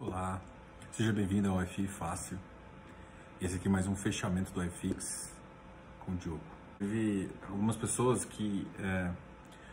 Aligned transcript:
Olá, 0.00 0.42
seja 0.90 1.12
bem-vindo 1.12 1.48
ao 1.48 1.64
FI 1.64 1.86
Fácil. 1.86 2.36
Esse 3.40 3.54
aqui 3.54 3.68
é 3.68 3.70
mais 3.70 3.86
um 3.86 3.94
fechamento 3.94 4.52
do 4.52 4.62
iFix 4.64 5.32
com 6.00 6.10
o 6.10 6.16
Diogo. 6.16 6.40
Teve 6.80 7.30
algumas 7.48 7.76
pessoas 7.76 8.24
que 8.24 8.66
é, 8.80 9.12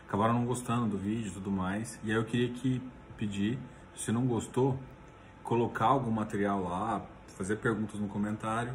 acabaram 0.06 0.34
não 0.34 0.46
gostando 0.46 0.90
do 0.90 0.96
vídeo 0.96 1.26
e 1.26 1.32
tudo 1.32 1.50
mais, 1.50 1.98
e 2.04 2.12
aí 2.12 2.16
eu 2.16 2.24
queria 2.24 2.50
que 2.50 2.80
pedir, 3.16 3.58
se 3.96 4.12
não 4.12 4.24
gostou, 4.24 4.78
colocar 5.42 5.86
algum 5.86 6.12
material 6.12 6.62
lá, 6.62 7.04
fazer 7.36 7.56
perguntas 7.56 7.98
no 7.98 8.06
comentário 8.06 8.74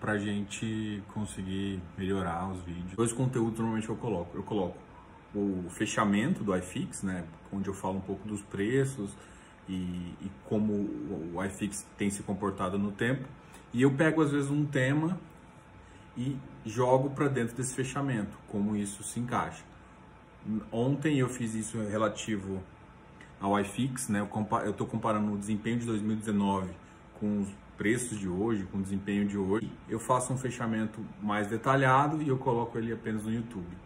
pra 0.00 0.16
gente 0.16 1.02
conseguir 1.12 1.82
melhorar 1.98 2.48
os 2.48 2.62
vídeos. 2.62 2.94
Dois 2.94 3.12
conteúdos 3.12 3.58
normalmente 3.58 3.90
eu 3.90 3.96
coloco. 3.96 4.34
Eu 4.34 4.42
coloco 4.42 4.78
o 5.34 5.68
fechamento 5.68 6.42
do 6.42 6.56
iFix, 6.56 7.02
né, 7.02 7.26
onde 7.52 7.68
eu 7.68 7.74
falo 7.74 7.98
um 7.98 8.00
pouco 8.00 8.26
dos 8.26 8.40
preços, 8.40 9.14
e, 9.68 10.14
e 10.20 10.30
como 10.46 10.72
o 10.72 11.44
iFix 11.44 11.86
tem 11.96 12.10
se 12.10 12.22
comportado 12.22 12.78
no 12.78 12.90
tempo. 12.90 13.28
E 13.72 13.82
eu 13.82 13.92
pego 13.92 14.22
às 14.22 14.30
vezes 14.30 14.50
um 14.50 14.64
tema 14.64 15.18
e 16.16 16.36
jogo 16.64 17.10
para 17.10 17.28
dentro 17.28 17.56
desse 17.56 17.74
fechamento, 17.74 18.36
como 18.48 18.74
isso 18.74 19.02
se 19.02 19.20
encaixa. 19.20 19.62
Ontem 20.72 21.18
eu 21.18 21.28
fiz 21.28 21.54
isso 21.54 21.78
relativo 21.78 22.62
ao 23.40 23.58
iFix, 23.60 24.08
né? 24.08 24.26
Eu 24.64 24.70
estou 24.70 24.86
comparando 24.86 25.32
o 25.32 25.38
desempenho 25.38 25.78
de 25.78 25.86
2019 25.86 26.70
com 27.20 27.40
os 27.40 27.48
preços 27.76 28.18
de 28.18 28.28
hoje, 28.28 28.64
com 28.64 28.78
o 28.78 28.82
desempenho 28.82 29.26
de 29.26 29.36
hoje. 29.36 29.70
Eu 29.88 30.00
faço 30.00 30.32
um 30.32 30.38
fechamento 30.38 31.00
mais 31.22 31.48
detalhado 31.48 32.22
e 32.22 32.28
eu 32.28 32.38
coloco 32.38 32.76
ele 32.78 32.92
apenas 32.92 33.24
no 33.24 33.32
YouTube. 33.32 33.76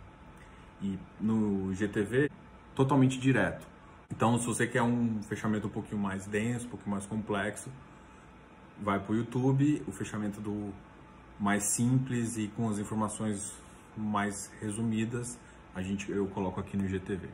E 0.80 0.98
no 1.20 1.72
GTV, 1.74 2.30
totalmente 2.74 3.18
direto. 3.18 3.66
Então, 4.14 4.38
se 4.38 4.44
você 4.44 4.66
quer 4.66 4.82
um 4.82 5.22
fechamento 5.22 5.68
um 5.68 5.70
pouquinho 5.70 5.98
mais 5.98 6.26
denso, 6.26 6.66
um 6.66 6.68
pouquinho 6.68 6.90
mais 6.90 7.06
complexo, 7.06 7.70
vai 8.78 9.00
para 9.00 9.10
o 9.10 9.16
YouTube, 9.16 9.82
o 9.88 9.90
fechamento 9.90 10.38
do 10.38 10.70
mais 11.40 11.64
simples 11.74 12.36
e 12.36 12.48
com 12.48 12.68
as 12.68 12.78
informações 12.78 13.54
mais 13.96 14.52
resumidas, 14.60 15.38
a 15.74 15.80
gente 15.80 16.12
eu 16.12 16.26
coloco 16.26 16.60
aqui 16.60 16.76
no 16.76 16.86
GTV. 16.86 17.26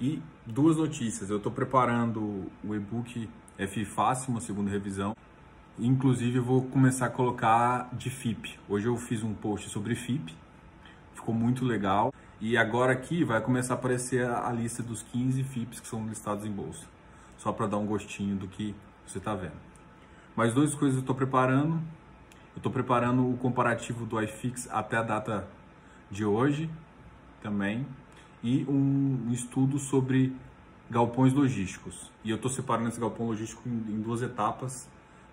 E 0.00 0.22
duas 0.46 0.78
notícias, 0.78 1.28
eu 1.28 1.36
estou 1.36 1.52
preparando 1.52 2.50
o 2.64 2.74
e-book 2.74 3.28
FI 3.58 3.84
Fácil, 3.84 4.30
uma 4.30 4.40
segunda 4.40 4.70
revisão. 4.70 5.14
Inclusive, 5.78 6.38
eu 6.38 6.42
vou 6.42 6.62
começar 6.62 7.06
a 7.06 7.10
colocar 7.10 7.90
de 7.92 8.08
FIP. 8.08 8.58
Hoje 8.66 8.86
eu 8.86 8.96
fiz 8.96 9.22
um 9.22 9.34
post 9.34 9.68
sobre 9.68 9.94
FIP, 9.94 10.34
ficou 11.14 11.34
muito 11.34 11.66
legal. 11.66 12.10
E 12.44 12.56
agora 12.56 12.92
aqui 12.92 13.22
vai 13.22 13.40
começar 13.40 13.74
a 13.74 13.76
aparecer 13.76 14.28
a 14.28 14.50
lista 14.50 14.82
dos 14.82 15.00
15 15.00 15.44
FIPs 15.44 15.78
que 15.78 15.86
são 15.86 16.04
listados 16.08 16.44
em 16.44 16.50
bolsa. 16.50 16.84
Só 17.38 17.52
para 17.52 17.68
dar 17.68 17.78
um 17.78 17.86
gostinho 17.86 18.34
do 18.34 18.48
que 18.48 18.74
você 19.06 19.18
está 19.18 19.32
vendo. 19.32 19.54
Mais 20.34 20.52
duas 20.52 20.74
coisas 20.74 20.96
eu 20.96 21.02
estou 21.02 21.14
preparando. 21.14 21.74
Eu 21.74 22.56
estou 22.56 22.72
preparando 22.72 23.30
o 23.30 23.36
comparativo 23.36 24.04
do 24.04 24.20
iFix 24.20 24.68
até 24.72 24.96
a 24.96 25.04
data 25.04 25.46
de 26.10 26.24
hoje 26.24 26.68
também. 27.40 27.86
E 28.42 28.64
um 28.68 29.30
estudo 29.30 29.78
sobre 29.78 30.34
galpões 30.90 31.32
logísticos. 31.32 32.10
E 32.24 32.30
eu 32.30 32.36
estou 32.36 32.50
separando 32.50 32.88
esse 32.88 32.98
galpão 32.98 33.28
logístico 33.28 33.62
em 33.68 34.00
duas 34.00 34.20
etapas. 34.20 34.88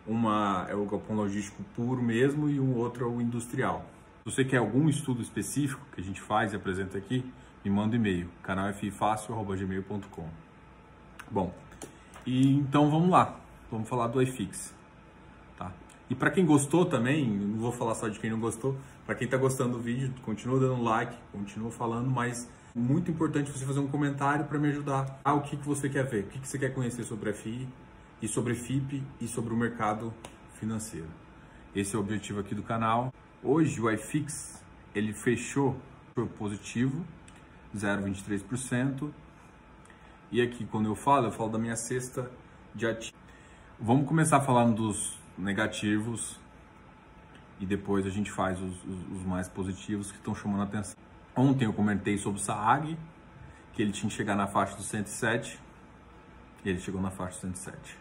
Uma 0.06 0.68
é 0.70 0.76
o 0.76 0.86
galpão 0.86 1.16
logístico 1.16 1.64
puro 1.76 2.04
mesmo 2.04 2.48
e 2.48 2.60
um 2.60 2.78
outro 2.78 3.04
é 3.04 3.08
o 3.08 3.20
industrial. 3.20 3.84
Se 4.20 4.26
você 4.26 4.44
quer 4.46 4.58
algum 4.58 4.90
estudo 4.90 5.22
específico 5.22 5.82
que 5.94 6.02
a 6.02 6.04
gente 6.04 6.22
faz 6.22 6.52
e 6.52 6.56
apresenta 6.56 6.98
aqui, 6.98 7.24
me 7.64 7.72
manda 7.72 7.96
um 7.96 8.00
e-mail, 8.00 8.30
canalfifácil.gmail.com 8.44 10.28
Bom, 11.32 11.54
e 12.26 12.56
então 12.56 12.90
vamos 12.92 13.10
lá, 13.10 13.40
vamos 13.72 13.88
falar 13.88 14.08
do 14.08 14.22
iFix. 14.22 14.74
Tá? 15.58 15.72
E 16.10 16.16
para 16.16 16.32
quem 16.32 16.46
gostou 16.46 16.86
também, 16.86 17.30
não 17.30 17.60
vou 17.60 17.72
falar 17.72 17.96
só 17.96 18.08
de 18.08 18.20
quem 18.20 18.30
não 18.30 18.40
gostou, 18.40 18.76
para 19.06 19.16
quem 19.16 19.26
está 19.26 19.38
gostando 19.38 19.78
do 19.78 19.80
vídeo, 19.80 20.14
continua 20.24 20.60
dando 20.60 20.84
like, 20.84 21.16
continua 21.32 21.72
falando, 21.72 22.10
mas 22.10 22.50
muito 22.76 23.10
importante 23.10 23.52
você 23.52 23.66
fazer 23.66 23.80
um 23.80 23.88
comentário 23.88 24.46
para 24.46 24.60
me 24.60 24.68
ajudar. 24.70 25.20
Ah, 25.24 25.34
o 25.34 25.42
que, 25.42 25.56
que 25.56 25.66
você 25.66 25.90
quer 25.90 26.04
ver, 26.06 26.26
o 26.26 26.28
que, 26.28 26.40
que 26.40 26.48
você 26.48 26.60
quer 26.60 26.74
conhecer 26.74 27.04
sobre 27.04 27.32
FI 27.34 27.68
e 28.22 28.28
sobre 28.28 28.54
FIP 28.54 29.02
e 29.22 29.28
sobre 29.28 29.54
o 29.54 29.58
mercado 29.58 30.14
financeiro. 30.60 31.08
Esse 31.76 31.96
é 31.96 31.98
o 31.98 32.02
objetivo 32.02 32.40
aqui 32.40 32.54
do 32.54 32.64
canal. 32.64 33.14
Hoje 33.42 33.80
o 33.80 33.90
iFix 33.90 34.62
ele 34.94 35.14
fechou 35.14 35.80
por 36.14 36.28
positivo, 36.28 37.06
0,23%. 37.74 39.10
E 40.30 40.42
aqui 40.42 40.66
quando 40.66 40.88
eu 40.88 40.96
falo, 40.96 41.28
eu 41.28 41.32
falo 41.32 41.50
da 41.50 41.58
minha 41.58 41.78
cesta 41.78 42.30
de 42.76 42.86
ativos. 42.86 43.18
Vamos 43.80 44.06
começar 44.10 44.42
falando 44.42 44.76
dos 44.76 45.18
negativos 45.38 46.38
e 47.62 47.66
depois 47.66 48.06
a 48.06 48.10
gente 48.10 48.30
faz 48.30 48.60
os, 48.60 48.84
os, 48.84 49.20
os 49.20 49.26
mais 49.26 49.48
positivos 49.48 50.12
que 50.12 50.18
estão 50.18 50.36
chamando 50.36 50.60
a 50.60 50.66
atenção. 50.66 50.98
Ontem 51.34 51.64
eu 51.64 51.72
comentei 51.72 52.18
sobre 52.18 52.42
o 52.42 52.44
Saag, 52.44 52.98
que 53.72 53.82
ele 53.82 53.94
tinha 53.94 54.10
que 54.10 54.16
chegar 54.18 54.36
na 54.36 54.48
faixa 54.48 54.76
dos 54.76 54.88
107, 54.88 55.58
e 56.66 56.70
ele 56.70 56.80
chegou 56.80 57.02
na 57.02 57.10
faixa 57.10 57.48
dos 57.48 57.60
107. 57.62 57.98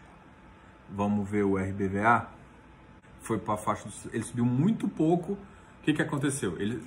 Vamos 0.89 1.29
ver 1.29 1.45
o 1.45 1.55
RBVA 1.55 2.38
foi 3.29 3.37
para 3.37 3.53
a 3.53 3.57
faixa 3.57 3.87
do, 3.87 3.93
ele 4.11 4.23
subiu 4.23 4.43
muito 4.43 4.87
pouco. 4.87 5.33
O 5.33 5.37
que, 5.83 5.93
que 5.93 6.01
aconteceu? 6.01 6.59
Ele, 6.59 6.81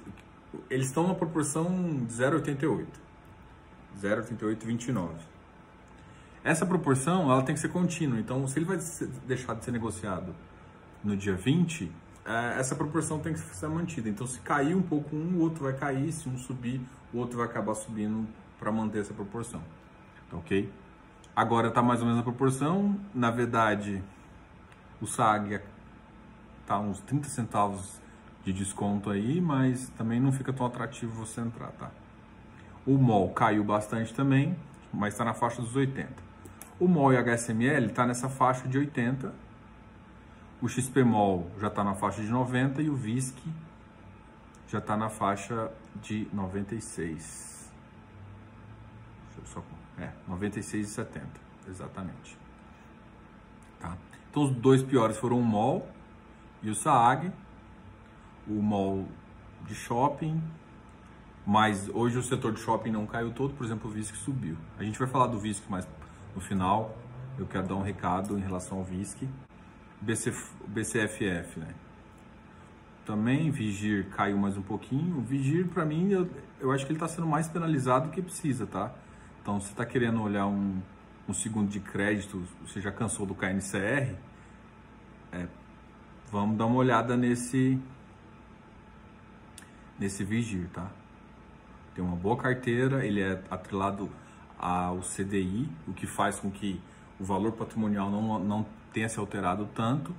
eles 0.69 0.89
estão 0.89 1.07
na 1.07 1.15
proporção 1.15 1.71
de 2.05 2.13
0,88. 2.13 2.85
0,88,29. 4.03 5.11
Essa 6.43 6.67
proporção 6.67 7.31
ela 7.31 7.43
tem 7.45 7.55
que 7.55 7.61
ser 7.61 7.69
contínua. 7.69 8.19
Então, 8.19 8.45
se 8.49 8.59
ele 8.59 8.67
vai 8.67 8.77
deixar 9.25 9.55
de 9.55 9.65
ser 9.65 9.71
negociado 9.71 10.35
no 11.05 11.17
dia 11.17 11.37
20, 11.37 11.93
é, 12.25 12.59
essa 12.59 12.75
proporção 12.75 13.21
tem 13.21 13.33
que 13.35 13.39
ser 13.39 13.69
mantida. 13.69 14.09
Então, 14.09 14.27
se 14.27 14.41
cair 14.41 14.75
um 14.75 14.83
pouco 14.83 15.15
um, 15.15 15.37
o 15.37 15.43
outro 15.43 15.63
vai 15.63 15.75
cair. 15.75 16.11
Se 16.11 16.29
um 16.29 16.37
subir, 16.37 16.81
o 17.15 17.19
outro 17.19 17.39
vai 17.39 17.47
acabar 17.47 17.77
subindo 17.77 18.27
para 18.59 18.73
manter 18.73 18.99
essa 18.99 19.15
proporção. 19.15 19.63
Tá 20.29 20.37
ok? 20.39 20.69
Agora 21.37 21.69
está 21.69 21.81
mais 21.81 22.01
ou 22.01 22.07
menos 22.07 22.21
a 22.21 22.25
proporção. 22.25 22.99
Na 23.15 23.31
verdade, 23.31 24.03
o 25.01 25.07
SAG 25.07 25.61
tá 26.67 26.79
uns 26.79 27.01
30 27.01 27.29
centavos 27.29 28.01
de 28.45 28.53
desconto 28.53 29.11
aí, 29.11 29.41
mas 29.41 29.89
também 29.91 30.21
não 30.21 30.33
fica 30.33 30.53
tão 30.53 30.67
atrativo 30.67 31.25
você 31.25 31.41
entrar, 31.41 31.69
tá? 31.73 31.91
O 32.85 32.99
MOL 32.99 33.31
caiu 33.31 33.63
bastante 33.63 34.13
também, 34.13 34.57
mas 34.93 35.15
está 35.15 35.25
na 35.25 35.35
faixa 35.35 35.63
dos 35.63 35.77
80. 35.77 36.13
O 36.81 36.89
MOL 36.89 37.13
e 37.13 37.17
HSML 37.17 37.87
está 37.87 38.05
nessa 38.05 38.29
faixa 38.29 38.67
de 38.67 38.77
80. 38.77 39.33
O 40.61 40.69
XPMOL 40.69 41.49
já 41.61 41.69
está 41.69 41.85
na 41.85 41.95
faixa 41.95 42.23
de 42.23 42.29
90 42.29 42.83
e 42.83 42.91
o 42.91 42.97
VISC 42.97 43.37
já 44.69 44.79
está 44.79 44.97
na 44.97 45.09
faixa 45.09 45.71
de 46.03 46.27
96. 46.33 47.71
Deixa 49.27 49.41
eu 49.41 49.47
só... 49.47 49.63
É, 49.99 50.11
96,70, 50.29 51.23
exatamente. 51.69 52.39
Tá? 53.79 53.97
Então 54.31 54.45
os 54.45 54.51
dois 54.51 54.83
piores 54.83 55.17
foram 55.19 55.39
o 55.39 55.45
MOL 55.45 55.87
e 56.63 56.71
o 56.71 56.75
SAAG, 56.75 57.33
o 58.47 58.63
mall 58.63 59.07
de 59.67 59.75
shopping, 59.75 60.43
mas 61.47 61.89
hoje 61.89 62.19
o 62.19 62.23
setor 62.23 62.53
de 62.53 62.61
shopping 62.61 62.91
não 62.91 63.07
caiu 63.07 63.33
todo, 63.33 63.55
por 63.55 63.65
exemplo, 63.65 63.91
o 63.91 63.93
VISC 63.93 64.15
subiu. 64.17 64.57
A 64.79 64.85
gente 64.85 64.99
vai 64.99 65.09
falar 65.09 65.27
do 65.27 65.39
VISC 65.39 65.69
mais 65.69 65.87
no 66.35 66.41
final, 66.41 66.97
eu 67.39 67.47
quero 67.47 67.67
dar 67.67 67.75
um 67.75 67.83
recado 67.83 68.39
em 68.39 68.41
relação 68.41 68.79
ao 68.79 68.85
VISC. 68.85 69.29
BC, 70.01 70.33
BCFF, 70.67 71.61
né? 71.61 71.75
Também 73.05 73.51
Vigir 73.51 74.09
caiu 74.11 74.37
mais 74.37 74.57
um 74.57 74.63
pouquinho. 74.63 75.19
O 75.19 75.21
Vigir, 75.23 75.67
para 75.69 75.85
mim, 75.85 76.11
eu, 76.11 76.29
eu 76.61 76.73
acho 76.73 76.85
que 76.85 76.93
ele 76.93 76.99
está 76.99 77.09
sendo 77.09 77.27
mais 77.27 77.49
penalizado 77.49 78.09
do 78.09 78.13
que 78.13 78.23
precisa, 78.23 78.67
tá? 78.67 78.93
Então, 79.41 79.61
se 79.61 79.71
está 79.71 79.85
querendo 79.85 80.23
olhar 80.23 80.47
um, 80.47 80.81
um 81.29 81.35
segundo 81.35 81.69
de 81.69 81.81
crédito, 81.81 82.43
você 82.65 82.81
já 82.81 82.93
cansou 82.93 83.27
do 83.27 83.35
KNCR, 83.35 84.15
é, 85.33 85.49
vamos 86.33 86.57
dar 86.57 86.65
uma 86.65 86.77
olhada 86.77 87.15
nesse 87.15 87.79
nesse 89.99 90.25
Vigir, 90.25 90.67
tá? 90.73 90.91
Tem 91.95 92.03
uma 92.03 92.17
boa 92.17 92.37
carteira, 92.37 93.07
ele 93.07 93.21
é 93.21 93.41
atrelado 93.51 94.11
ao 94.59 95.01
CDI, 95.01 95.69
o 95.87 95.93
que 95.93 96.07
faz 96.07 96.41
com 96.41 96.51
que 96.51 96.81
o 97.21 97.25
valor 97.25 97.53
patrimonial 97.53 98.11
não, 98.11 98.39
não 98.39 98.67
tenha 98.93 99.09
se 99.09 99.19
alterado 99.19 99.69
tanto. 99.75 100.15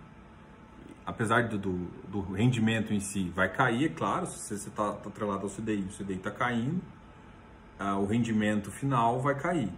Apesar 1.06 1.50
do, 1.50 1.58
do, 1.58 1.74
do 2.08 2.22
rendimento 2.34 2.94
em 2.94 3.00
si 3.00 3.30
vai 3.36 3.52
cair, 3.52 3.86
é 3.86 3.90
claro, 3.90 4.28
se 4.28 4.38
você 4.38 4.70
está 4.70 4.94
tá 4.94 5.10
atrelado 5.10 5.44
ao 5.44 5.50
CDI, 5.50 5.82
o 5.82 5.98
CDI 5.98 6.16
está 6.16 6.32
caindo, 6.32 6.82
ah, 7.80 7.98
o 7.98 8.06
rendimento 8.06 8.72
final 8.72 9.20
vai 9.20 9.36
cair. 9.36 9.70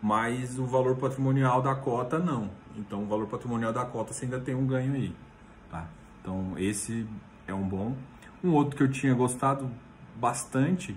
Mas 0.00 0.58
o 0.58 0.64
valor 0.64 0.96
patrimonial 0.96 1.60
da 1.60 1.74
cota 1.74 2.18
não. 2.18 2.48
Então 2.76 3.02
o 3.02 3.06
valor 3.06 3.26
patrimonial 3.26 3.72
da 3.72 3.84
cota 3.84 4.12
você 4.12 4.24
ainda 4.24 4.38
tem 4.40 4.54
um 4.54 4.66
ganho 4.66 4.94
aí. 4.94 5.14
Tá? 5.74 5.88
Então 6.20 6.54
esse 6.56 7.04
é 7.48 7.52
um 7.52 7.68
bom. 7.68 7.96
Um 8.44 8.52
outro 8.52 8.76
que 8.76 8.82
eu 8.84 8.88
tinha 8.88 9.12
gostado 9.12 9.68
bastante 10.14 10.96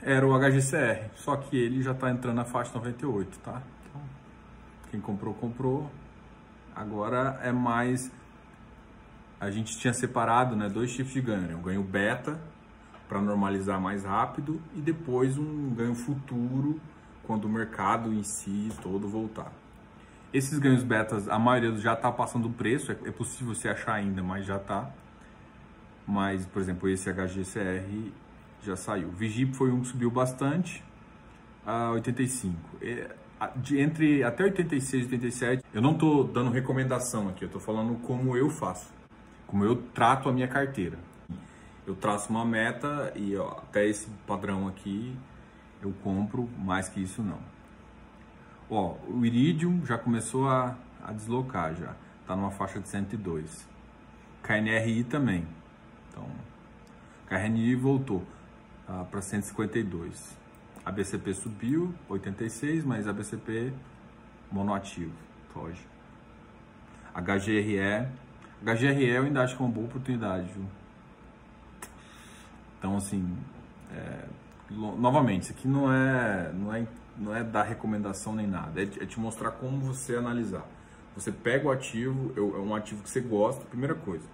era 0.00 0.24
o 0.24 0.38
HGCR, 0.38 1.10
só 1.16 1.36
que 1.36 1.56
ele 1.56 1.82
já 1.82 1.90
está 1.90 2.08
entrando 2.12 2.36
na 2.36 2.44
faixa 2.44 2.70
98, 2.72 3.40
tá? 3.40 3.60
Então, 3.88 4.00
Quem 4.88 5.00
comprou, 5.00 5.34
comprou. 5.34 5.90
Agora 6.76 7.40
é 7.42 7.50
mais. 7.50 8.12
A 9.40 9.50
gente 9.50 9.76
tinha 9.78 9.92
separado 9.92 10.54
né, 10.54 10.68
dois 10.68 10.94
tipos 10.94 11.12
de 11.12 11.20
ganho: 11.20 11.48
né? 11.48 11.56
um 11.56 11.62
ganho 11.62 11.82
beta, 11.82 12.40
para 13.08 13.20
normalizar 13.20 13.80
mais 13.80 14.04
rápido, 14.04 14.62
e 14.76 14.80
depois 14.80 15.36
um 15.36 15.74
ganho 15.74 15.94
futuro, 15.96 16.80
quando 17.24 17.46
o 17.46 17.48
mercado 17.48 18.12
em 18.12 18.22
si 18.22 18.70
todo 18.80 19.08
voltar. 19.08 19.50
Esses 20.36 20.58
ganhos 20.58 20.82
betas, 20.82 21.30
a 21.30 21.38
maioria 21.38 21.74
já 21.78 21.94
está 21.94 22.12
passando 22.12 22.48
o 22.48 22.52
preço, 22.52 22.92
é, 22.92 22.96
é 23.06 23.10
possível 23.10 23.54
você 23.54 23.70
achar 23.70 23.94
ainda, 23.94 24.22
mas 24.22 24.44
já 24.44 24.56
está. 24.56 24.90
Mas, 26.06 26.44
por 26.44 26.60
exemplo, 26.60 26.90
esse 26.90 27.10
HGCR 27.10 28.12
já 28.62 28.76
saiu. 28.76 29.08
Vigip 29.08 29.56
foi 29.56 29.72
um 29.72 29.80
que 29.80 29.86
subiu 29.86 30.10
bastante, 30.10 30.84
a 31.64 31.90
85. 31.92 32.54
De, 33.56 33.80
entre 33.80 34.22
até 34.24 34.44
86 34.44 35.04
e 35.04 35.06
87, 35.06 35.64
eu 35.72 35.80
não 35.80 35.92
estou 35.92 36.24
dando 36.24 36.50
recomendação 36.50 37.30
aqui, 37.30 37.44
eu 37.44 37.46
estou 37.46 37.60
falando 37.60 37.94
como 38.02 38.36
eu 38.36 38.50
faço, 38.50 38.92
como 39.46 39.64
eu 39.64 39.76
trato 39.94 40.28
a 40.28 40.32
minha 40.32 40.48
carteira. 40.48 40.98
Eu 41.86 41.94
traço 41.94 42.28
uma 42.28 42.44
meta 42.44 43.10
e 43.16 43.34
ó, 43.38 43.52
até 43.52 43.86
esse 43.86 44.06
padrão 44.26 44.68
aqui 44.68 45.16
eu 45.80 45.94
compro, 46.04 46.46
mais 46.58 46.90
que 46.90 47.02
isso 47.02 47.22
não. 47.22 47.55
Ó, 48.68 48.96
o 49.08 49.24
Iridium 49.24 49.84
já 49.84 49.96
começou 49.96 50.48
a, 50.48 50.76
a 51.04 51.12
deslocar 51.12 51.74
já, 51.74 51.94
tá 52.26 52.34
numa 52.34 52.50
faixa 52.50 52.80
de 52.80 52.88
102. 52.88 53.68
KNRI 54.42 55.04
também. 55.04 55.46
Então, 56.08 56.26
KNRI 57.28 57.74
voltou 57.74 58.24
ah, 58.88 59.04
para 59.10 59.20
152. 59.20 60.36
A 60.84 60.92
BCP 60.92 61.34
subiu 61.34 61.92
86, 62.08 62.84
mas 62.84 63.08
a 63.08 63.12
BCP 63.12 63.72
monoativo, 64.50 65.12
foge. 65.52 65.84
HGRE, 67.14 68.08
HGRE 68.62 69.08
eu 69.08 69.24
ainda 69.24 69.42
acho 69.42 69.56
que 69.56 69.62
é 69.62 69.64
uma 69.64 69.72
boa 69.72 69.86
oportunidade, 69.86 70.52
viu? 70.52 70.64
Então 72.78 72.96
assim, 72.96 73.36
é, 73.92 74.28
novamente, 74.70 75.44
isso 75.44 75.52
aqui 75.52 75.66
não 75.66 75.92
é, 75.92 76.52
não 76.52 76.72
é, 76.74 76.86
não 77.18 77.34
é 77.34 77.42
dar 77.42 77.62
recomendação 77.62 78.34
nem 78.34 78.46
nada, 78.46 78.80
é, 78.80 78.84
é 78.84 79.06
te 79.06 79.18
mostrar 79.18 79.52
como 79.52 79.78
você 79.78 80.16
analisar. 80.16 80.66
Você 81.14 81.32
pega 81.32 81.66
o 81.66 81.70
ativo, 81.70 82.32
é 82.36 82.40
um 82.40 82.74
ativo 82.74 83.02
que 83.02 83.08
você 83.08 83.20
gosta, 83.20 83.64
primeira 83.64 83.94
coisa. 83.94 84.24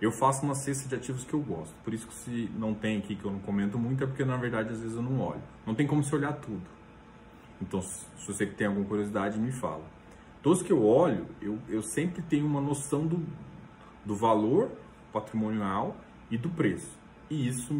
Eu 0.00 0.10
faço 0.10 0.42
uma 0.42 0.54
cesta 0.54 0.88
de 0.88 0.94
ativos 0.94 1.24
que 1.24 1.34
eu 1.34 1.40
gosto, 1.40 1.74
por 1.84 1.92
isso 1.92 2.06
que 2.06 2.14
se 2.14 2.50
não 2.56 2.72
tem 2.72 2.96
aqui 2.96 3.14
que 3.14 3.24
eu 3.24 3.30
não 3.30 3.40
comento 3.40 3.78
muito, 3.78 4.02
é 4.02 4.06
porque 4.06 4.24
na 4.24 4.36
verdade 4.36 4.70
às 4.70 4.80
vezes 4.80 4.96
eu 4.96 5.02
não 5.02 5.20
olho. 5.20 5.42
Não 5.66 5.74
tem 5.74 5.86
como 5.86 6.02
se 6.02 6.14
olhar 6.14 6.32
tudo. 6.32 6.62
Então, 7.60 7.82
se 7.82 8.26
você 8.26 8.46
tem 8.46 8.66
alguma 8.66 8.86
curiosidade, 8.86 9.38
me 9.38 9.52
fala. 9.52 9.84
Todos 10.42 10.62
que 10.62 10.72
eu 10.72 10.82
olho, 10.82 11.26
eu, 11.42 11.58
eu 11.68 11.82
sempre 11.82 12.22
tenho 12.22 12.46
uma 12.46 12.60
noção 12.60 13.06
do, 13.06 13.22
do 14.04 14.16
valor 14.16 14.70
patrimonial 15.12 15.94
e 16.30 16.38
do 16.38 16.48
preço. 16.48 16.98
E 17.28 17.46
isso 17.46 17.74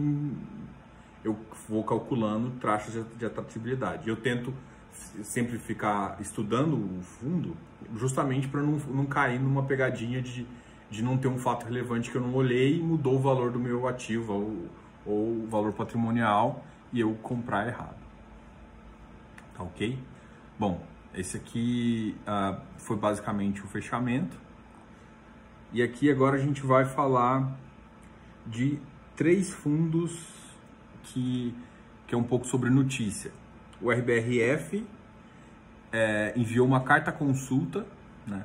eu 1.25 1.39
vou 1.69 1.85
calculando 1.85 2.53
de, 2.91 3.19
de 3.19 3.27
atratividade. 3.27 4.09
Eu 4.09 4.17
tento 4.17 4.53
sempre 5.23 5.59
ficar 5.59 6.17
estudando 6.21 6.75
o 6.75 7.03
fundo 7.03 7.57
justamente 7.97 8.49
para 8.49 8.63
não, 8.63 8.73
não 8.89 9.07
cair 9.07 9.39
numa 9.39 9.63
pegadinha 9.63 10.21
de, 10.21 10.47
de 10.91 11.03
não 11.03 11.17
ter 11.17 11.29
um 11.29 11.39
fato 11.39 11.65
relevante 11.65 12.11
que 12.11 12.17
eu 12.17 12.23
não 12.23 12.35
olhei 12.35 12.79
e 12.79 12.83
mudou 12.83 13.17
o 13.17 13.19
valor 13.19 13.51
do 13.51 13.59
meu 13.59 13.87
ativo 13.89 14.33
ou, 14.33 14.67
ou 15.07 15.45
o 15.45 15.47
valor 15.49 15.73
patrimonial 15.73 16.65
e 16.93 17.01
eu 17.01 17.15
comprar 17.23 17.67
errado. 17.67 17.99
Tá 19.57 19.63
ok? 19.63 19.99
Bom, 20.59 20.83
esse 21.15 21.37
aqui 21.37 22.17
uh, 22.23 22.61
foi 22.77 22.97
basicamente 22.97 23.63
o 23.63 23.67
fechamento. 23.67 24.37
E 25.73 25.83
aqui 25.83 26.11
agora 26.11 26.37
a 26.37 26.41
gente 26.41 26.63
vai 26.63 26.85
falar 26.85 27.57
de 28.47 28.79
três 29.17 29.51
fundos 29.51 30.40
que, 31.05 31.55
que 32.07 32.15
é 32.15 32.19
um 32.19 32.23
pouco 32.23 32.47
sobre 32.47 32.71
notícia. 32.71 33.33
O 33.81 33.91
RBRF 33.91 34.87
é, 35.93 36.33
enviou 36.37 36.67
uma 36.67 36.81
carta 36.81 37.11
consulta 37.11 37.87
né, 38.27 38.45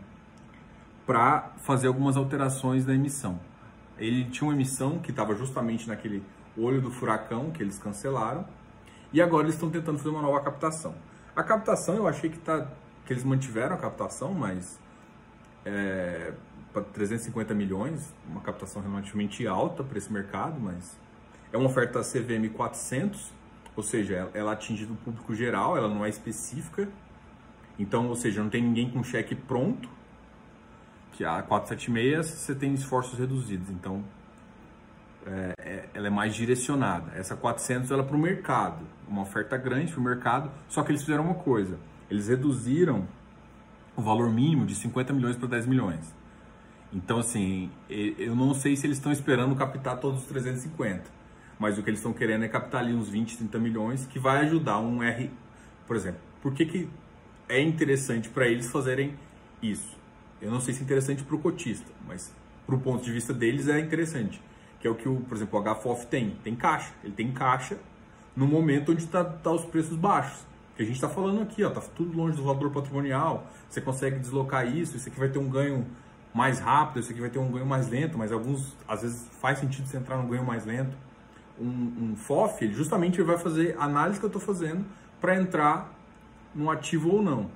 para 1.06 1.52
fazer 1.57 1.88
algumas 1.88 2.18
alterações 2.18 2.86
na 2.86 2.94
emissão. 2.94 3.40
Ele 3.98 4.25
tinha 4.25 4.48
uma 4.48 4.54
emissão 4.54 5.00
que 5.00 5.12
estava 5.12 5.36
justamente 5.36 5.88
naquele 5.88 6.24
olho 6.57 6.81
do 6.81 6.92
furacão 6.92 7.52
que 7.52 7.62
eles 7.62 7.78
cancelaram 7.78 8.46
e 9.12 9.22
agora 9.22 9.44
eles 9.44 9.56
estão 9.56 9.69
tentando 9.69 9.98
fazer 9.98 10.10
uma 10.10 10.22
nova 10.22 10.42
captação. 10.42 10.96
A 11.36 11.44
captação 11.44 11.96
eu 11.96 12.07
achei 12.07 12.30
que, 12.30 12.38
tá, 12.38 12.68
que 13.06 13.13
eles 13.13 13.24
mantiveram 13.24 13.75
a 13.75 13.78
captação, 13.78 14.34
mas 14.34 14.80
é, 15.66 16.34
para 16.74 16.84
350 16.84 17.54
milhões, 17.54 18.13
uma 18.28 18.42
captação 18.42 18.81
relativamente 18.81 19.46
alta 19.48 19.84
para 19.84 19.98
esse 19.98 20.12
mercado, 20.12 20.60
mas 20.60 20.98
é 21.56 21.57
uma 21.57 21.68
oferta 21.68 22.02
CVM 22.02 22.50
400, 22.54 23.31
ou 23.78 23.81
seja, 23.81 24.30
ela 24.34 24.52
atinge 24.52 24.84
o 24.84 24.96
público 24.96 25.34
geral, 25.34 25.78
ela 25.78 25.88
não 25.88 26.06
é 26.06 26.10
específica. 26.10 26.88
Então, 27.80 28.07
ou 28.10 28.16
seja, 28.16 28.44
não 28.44 28.50
tem 28.50 28.62
ninguém 28.62 28.90
com 28.90 29.02
cheque 29.02 29.34
pronto. 29.34 29.90
Que 31.13 31.24
a 31.24 31.42
476 31.42 32.25
você 32.25 32.54
tem 32.54 32.74
esforços 32.74 33.18
reduzidos, 33.18 33.69
então 33.69 34.04
é, 35.25 35.54
é, 35.57 35.90
ela 35.94 36.07
é 36.07 36.10
mais 36.10 36.36
direcionada. 36.36 37.13
Essa 37.16 37.38
400 37.38 37.90
ela 37.90 38.04
é 38.04 38.06
para 38.06 38.18
o 38.18 38.19
mercado, 38.19 38.86
uma 39.07 39.22
oferta 39.22 39.56
grande 39.56 39.94
para 39.94 40.02
o 40.02 40.04
mercado. 40.04 40.52
Só 40.68 40.84
que 40.84 40.92
eles 40.92 41.04
fizeram 41.04 41.24
uma 41.24 41.36
coisa: 41.36 41.80
eles 42.12 42.28
reduziram 42.28 43.07
o 43.96 44.02
valor 44.02 44.30
mínimo 44.30 44.66
de 44.66 44.75
50 44.75 45.13
milhões 45.13 45.38
para 45.38 45.48
10 45.48 45.68
milhões. 45.68 46.13
Então, 46.92 47.18
assim, 47.18 47.72
eu 47.90 48.36
não 48.36 48.54
sei 48.54 48.75
se 48.75 48.86
eles 48.86 48.98
estão 48.98 49.12
esperando 49.13 49.56
captar 49.56 49.98
todos 50.02 50.22
os 50.22 50.28
350 50.28 51.16
mas 51.60 51.78
o 51.78 51.84
que 51.84 51.90
eles 51.90 52.00
estão 52.00 52.13
querendo 52.13 52.44
é 52.44 52.48
captar 52.48 52.81
ali 52.81 52.94
uns 52.94 53.10
20, 53.10 53.38
30 53.38 53.60
milhões, 53.60 54.06
que 54.06 54.19
vai 54.19 54.46
ajudar 54.46 54.80
um 54.80 55.02
R. 55.02 55.31
Por 55.88 55.96
exemplo, 55.96 56.19
por 56.42 56.54
que, 56.54 56.66
que 56.66 56.90
é 57.48 57.62
interessante 57.62 58.30
para 58.30 58.48
eles 58.48 58.69
fazerem 58.69 59.16
isso? 59.62 59.96
Eu 60.42 60.52
não 60.52 60.60
sei 60.60 60.74
se 60.74 60.81
é 60.81 60.84
interessante 60.84 61.24
para 61.24 61.36
o 61.36 61.40
cotista, 61.40 61.90
mas 62.06 62.34
para 62.66 62.75
o 62.75 62.80
ponto 62.80 63.04
de 63.04 63.12
vista 63.12 63.34
deles 63.34 63.68
é 63.68 63.80
interessante. 63.80 64.42
Que 64.80 64.88
é 64.88 64.92
o 64.92 64.96
que, 64.96 65.07
o, 65.07 65.22
por 65.22 65.36
exemplo, 65.36 65.60
o 65.60 65.75
HFOF 65.75 66.06
tem. 66.07 66.31
Tem 66.44 66.56
caixa. 66.56 66.94
Ele 67.04 67.13
tem 67.13 67.31
caixa 67.31 67.78
no 68.36 68.46
momento 68.46 68.92
onde 68.92 69.04
está 69.04 69.24
tá 69.24 69.52
os 69.52 69.66
preços 69.66 69.96
baixos. 69.96 70.46
Que 70.75 70.84
a 70.84 70.86
gente 70.86 70.96
está 70.96 71.07
falando 71.07 71.42
aqui, 71.42 71.63
ó, 71.63 71.69
tá 71.69 71.81
tudo 71.96 72.16
longe 72.16 72.36
do 72.36 72.44
valor 72.44 72.69
patrimonial. 72.69 73.47
Você 73.69 73.80
consegue 73.80 74.19
deslocar 74.19 74.68
isso. 74.68 74.97
Isso 74.97 75.07
aqui 75.07 75.18
vai 75.18 75.30
ter 75.30 75.40
um 75.40 75.50
ganho 75.50 75.85
mais 76.33 76.59
rápido, 76.59 77.00
isso 77.00 77.12
aqui 77.12 77.21
vai 77.21 77.30
ter 77.30 77.40
um 77.40 77.50
ganho 77.50 77.66
mais 77.66 77.88
lento, 77.88 78.18
mas 78.18 78.30
alguns, 78.30 78.76
às 78.85 79.04
vezes, 79.04 79.26
faz 79.40 79.57
sentido 79.57 79.88
você 79.88 79.95
entrar 79.95 80.18
num 80.18 80.28
ganho 80.28 80.44
mais 80.44 80.66
lento 80.66 80.94
um, 81.59 82.12
um 82.12 82.16
FOF, 82.16 82.64
ele 82.64 82.74
justamente 82.74 83.21
vai 83.21 83.38
fazer 83.38 83.76
a 83.80 83.85
análise 83.85 84.19
que 84.19 84.26
eu 84.26 84.30
estou 84.30 84.42
fazendo 84.42 84.85
para 85.19 85.35
entrar 85.35 85.94
no 86.54 86.69
ativo 86.69 87.09
ou 87.12 87.21
não. 87.21 87.50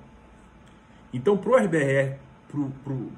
Então, 1.12 1.36
para 1.36 1.50
o 1.50 1.56
RBR, 1.56 2.18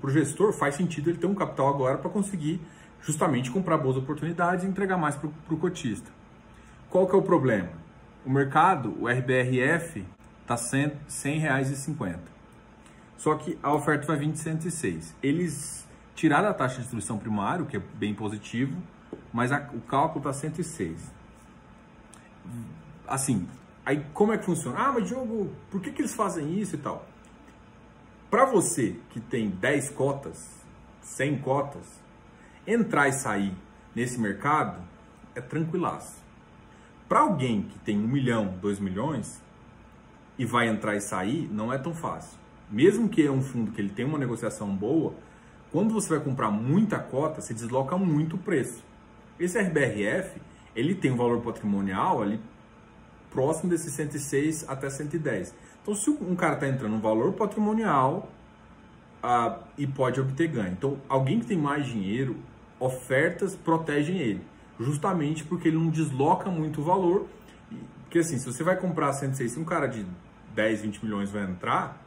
para 0.00 0.06
o 0.06 0.10
gestor, 0.10 0.52
faz 0.52 0.74
sentido 0.74 1.10
ele 1.10 1.18
ter 1.18 1.26
um 1.26 1.34
capital 1.34 1.68
agora 1.68 1.98
para 1.98 2.10
conseguir 2.10 2.60
justamente 3.00 3.50
comprar 3.50 3.78
boas 3.78 3.96
oportunidades 3.96 4.64
e 4.64 4.68
entregar 4.68 4.96
mais 4.96 5.16
para 5.16 5.28
o 5.28 5.56
cotista. 5.56 6.10
Qual 6.88 7.06
que 7.06 7.14
é 7.14 7.18
o 7.18 7.22
problema? 7.22 7.70
O 8.24 8.30
mercado, 8.30 8.94
o 9.00 9.08
RBRF, 9.08 10.06
está 10.42 10.54
R$ 10.54 10.92
100,50. 11.08 12.18
Só 13.16 13.34
que 13.34 13.58
a 13.62 13.72
oferta 13.72 14.06
vai 14.06 14.16
vir 14.16 14.32
de 14.32 14.38
106. 14.38 15.14
Eles 15.22 15.86
tiraram 16.14 16.48
a 16.48 16.54
taxa 16.54 16.74
de 16.74 16.80
distribuição 16.80 17.18
primário, 17.18 17.66
que 17.66 17.76
é 17.76 17.82
bem 17.94 18.14
positivo, 18.14 18.76
mas 19.32 19.52
a, 19.52 19.70
o 19.72 19.80
cálculo 19.80 20.18
está 20.20 20.32
106. 20.32 21.12
Assim, 23.06 23.48
aí 23.84 24.04
como 24.12 24.32
é 24.32 24.38
que 24.38 24.44
funciona? 24.44 24.78
Ah, 24.78 24.92
mas 24.92 25.08
Diogo, 25.08 25.50
por 25.70 25.80
que, 25.80 25.90
que 25.90 26.02
eles 26.02 26.14
fazem 26.14 26.58
isso 26.58 26.76
e 26.76 26.78
tal? 26.78 27.06
Para 28.30 28.46
você 28.46 28.96
que 29.10 29.20
tem 29.20 29.50
10 29.50 29.90
cotas, 29.90 30.48
100 31.02 31.38
cotas, 31.38 32.02
entrar 32.66 33.08
e 33.08 33.12
sair 33.12 33.54
nesse 33.94 34.18
mercado 34.18 34.82
é 35.34 35.40
tranquilaço. 35.40 36.22
Para 37.08 37.20
alguém 37.20 37.62
que 37.62 37.78
tem 37.80 37.98
1 37.98 38.08
milhão, 38.08 38.58
2 38.60 38.78
milhões 38.80 39.42
e 40.38 40.46
vai 40.46 40.68
entrar 40.68 40.96
e 40.96 41.00
sair, 41.00 41.48
não 41.52 41.72
é 41.72 41.76
tão 41.76 41.94
fácil. 41.94 42.38
Mesmo 42.70 43.08
que 43.08 43.26
é 43.26 43.30
um 43.30 43.42
fundo 43.42 43.70
que 43.70 43.80
ele 43.80 43.90
tem 43.90 44.06
uma 44.06 44.18
negociação 44.18 44.74
boa, 44.74 45.12
quando 45.70 45.92
você 45.92 46.08
vai 46.08 46.20
comprar 46.20 46.50
muita 46.50 46.98
cota, 46.98 47.42
se 47.42 47.52
desloca 47.52 47.98
muito 47.98 48.36
o 48.36 48.38
preço. 48.38 48.82
Esse 49.42 49.58
RBRF, 49.58 50.40
ele 50.74 50.94
tem 50.94 51.10
um 51.10 51.16
valor 51.16 51.40
patrimonial 51.40 52.22
ali 52.22 52.40
próximo 53.28 53.70
desse 53.70 53.90
106 53.90 54.68
até 54.68 54.88
110. 54.88 55.54
Então, 55.82 55.94
se 55.94 56.10
um 56.10 56.36
cara 56.36 56.54
está 56.54 56.68
entrando 56.68 56.92
no 56.92 57.00
valor 57.00 57.32
patrimonial 57.32 58.30
ah, 59.20 59.58
e 59.76 59.84
pode 59.86 60.20
obter 60.20 60.46
ganho. 60.46 60.72
Então, 60.72 60.96
alguém 61.08 61.40
que 61.40 61.46
tem 61.46 61.58
mais 61.58 61.86
dinheiro, 61.86 62.36
ofertas 62.78 63.56
protegem 63.56 64.18
ele, 64.18 64.42
justamente 64.78 65.42
porque 65.42 65.68
ele 65.68 65.78
não 65.78 65.88
desloca 65.88 66.48
muito 66.50 66.80
o 66.80 66.84
valor. 66.84 67.26
Porque 68.02 68.20
assim, 68.20 68.38
se 68.38 68.46
você 68.46 68.62
vai 68.62 68.76
comprar 68.76 69.12
106, 69.12 69.52
se 69.52 69.58
um 69.58 69.64
cara 69.64 69.88
de 69.88 70.06
10, 70.54 70.82
20 70.82 71.04
milhões 71.04 71.30
vai 71.30 71.42
entrar, 71.42 72.00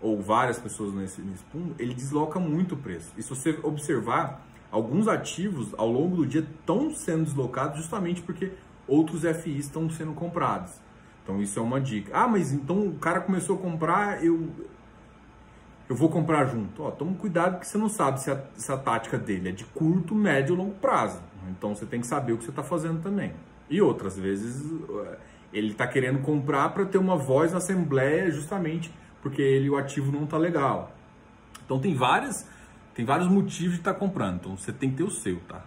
ou 0.00 0.20
várias 0.20 0.58
pessoas 0.58 0.94
nesse, 0.94 1.20
nesse 1.20 1.44
fundo, 1.52 1.74
ele 1.78 1.94
desloca 1.94 2.40
muito 2.40 2.74
o 2.74 2.78
preço. 2.78 3.12
E 3.16 3.22
se 3.22 3.28
você 3.28 3.58
observar, 3.62 4.44
alguns 4.70 5.08
ativos 5.08 5.74
ao 5.76 5.90
longo 5.90 6.16
do 6.16 6.26
dia 6.26 6.40
estão 6.40 6.90
sendo 6.90 7.24
deslocados 7.24 7.78
justamente 7.78 8.22
porque 8.22 8.52
outros 8.86 9.22
FIs 9.22 9.66
estão 9.66 9.88
sendo 9.90 10.12
comprados. 10.12 10.72
Então 11.22 11.40
isso 11.40 11.58
é 11.58 11.62
uma 11.62 11.80
dica. 11.80 12.10
Ah, 12.14 12.26
mas 12.26 12.52
então 12.52 12.86
o 12.86 12.94
cara 12.94 13.20
começou 13.20 13.56
a 13.56 13.58
comprar, 13.58 14.24
eu 14.24 14.48
eu 15.88 15.96
vou 15.96 16.08
comprar 16.08 16.44
junto. 16.46 16.84
Ó, 16.84 16.90
toma 16.92 17.14
cuidado 17.14 17.58
que 17.58 17.66
você 17.66 17.76
não 17.76 17.88
sabe 17.88 18.20
se 18.20 18.30
a, 18.30 18.40
se 18.54 18.70
a 18.70 18.76
tática 18.76 19.18
dele 19.18 19.48
é 19.48 19.52
de 19.52 19.64
curto, 19.64 20.14
médio 20.14 20.54
ou 20.54 20.62
longo 20.62 20.74
prazo. 20.76 21.20
Então 21.50 21.74
você 21.74 21.84
tem 21.84 22.00
que 22.00 22.06
saber 22.06 22.32
o 22.32 22.38
que 22.38 22.44
você 22.44 22.50
está 22.50 22.62
fazendo 22.62 23.02
também. 23.02 23.32
E 23.68 23.82
outras 23.82 24.16
vezes 24.16 24.64
eh, 24.88 25.18
ele 25.52 25.72
está 25.72 25.88
querendo 25.88 26.20
comprar 26.20 26.68
para 26.68 26.84
ter 26.84 26.98
uma 26.98 27.16
voz 27.16 27.50
na 27.50 27.58
assembleia 27.58 28.30
justamente 28.30 28.92
porque 29.20 29.42
ele 29.42 29.68
o 29.68 29.76
ativo 29.76 30.12
não 30.12 30.24
está 30.24 30.38
legal. 30.38 30.92
Então 31.64 31.80
tem 31.80 31.94
várias 31.94 32.48
tem 32.94 33.04
vários 33.04 33.28
motivos 33.28 33.74
de 33.74 33.80
estar 33.80 33.94
tá 33.94 33.98
comprando. 33.98 34.36
Então 34.36 34.56
você 34.56 34.72
tem 34.72 34.90
que 34.90 34.96
ter 34.96 35.04
o 35.04 35.10
seu, 35.10 35.40
tá? 35.48 35.64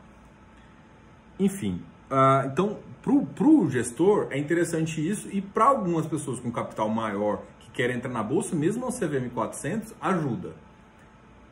Enfim, 1.39 1.81
uh, 2.11 2.47
então 2.47 2.79
para 3.01 3.47
o 3.47 3.69
gestor 3.69 4.27
é 4.29 4.37
interessante 4.37 5.05
isso 5.05 5.27
e 5.31 5.41
para 5.41 5.65
algumas 5.65 6.05
pessoas 6.05 6.39
com 6.39 6.51
capital 6.51 6.87
maior 6.89 7.41
querem 7.73 7.97
entrar 7.97 8.11
na 8.11 8.23
bolsa, 8.23 8.55
mesmo 8.55 8.85
no 8.85 8.91
CVM 8.91 9.29
400, 9.33 9.93
ajuda. 9.99 10.53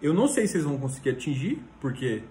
Eu 0.02 0.14
não 0.14 0.28
sei 0.28 0.48
se 0.48 0.56
eles 0.56 0.66
vão 0.66 0.78
conseguir 0.78 1.10
atingir, 1.10 1.62
porque 1.80 2.24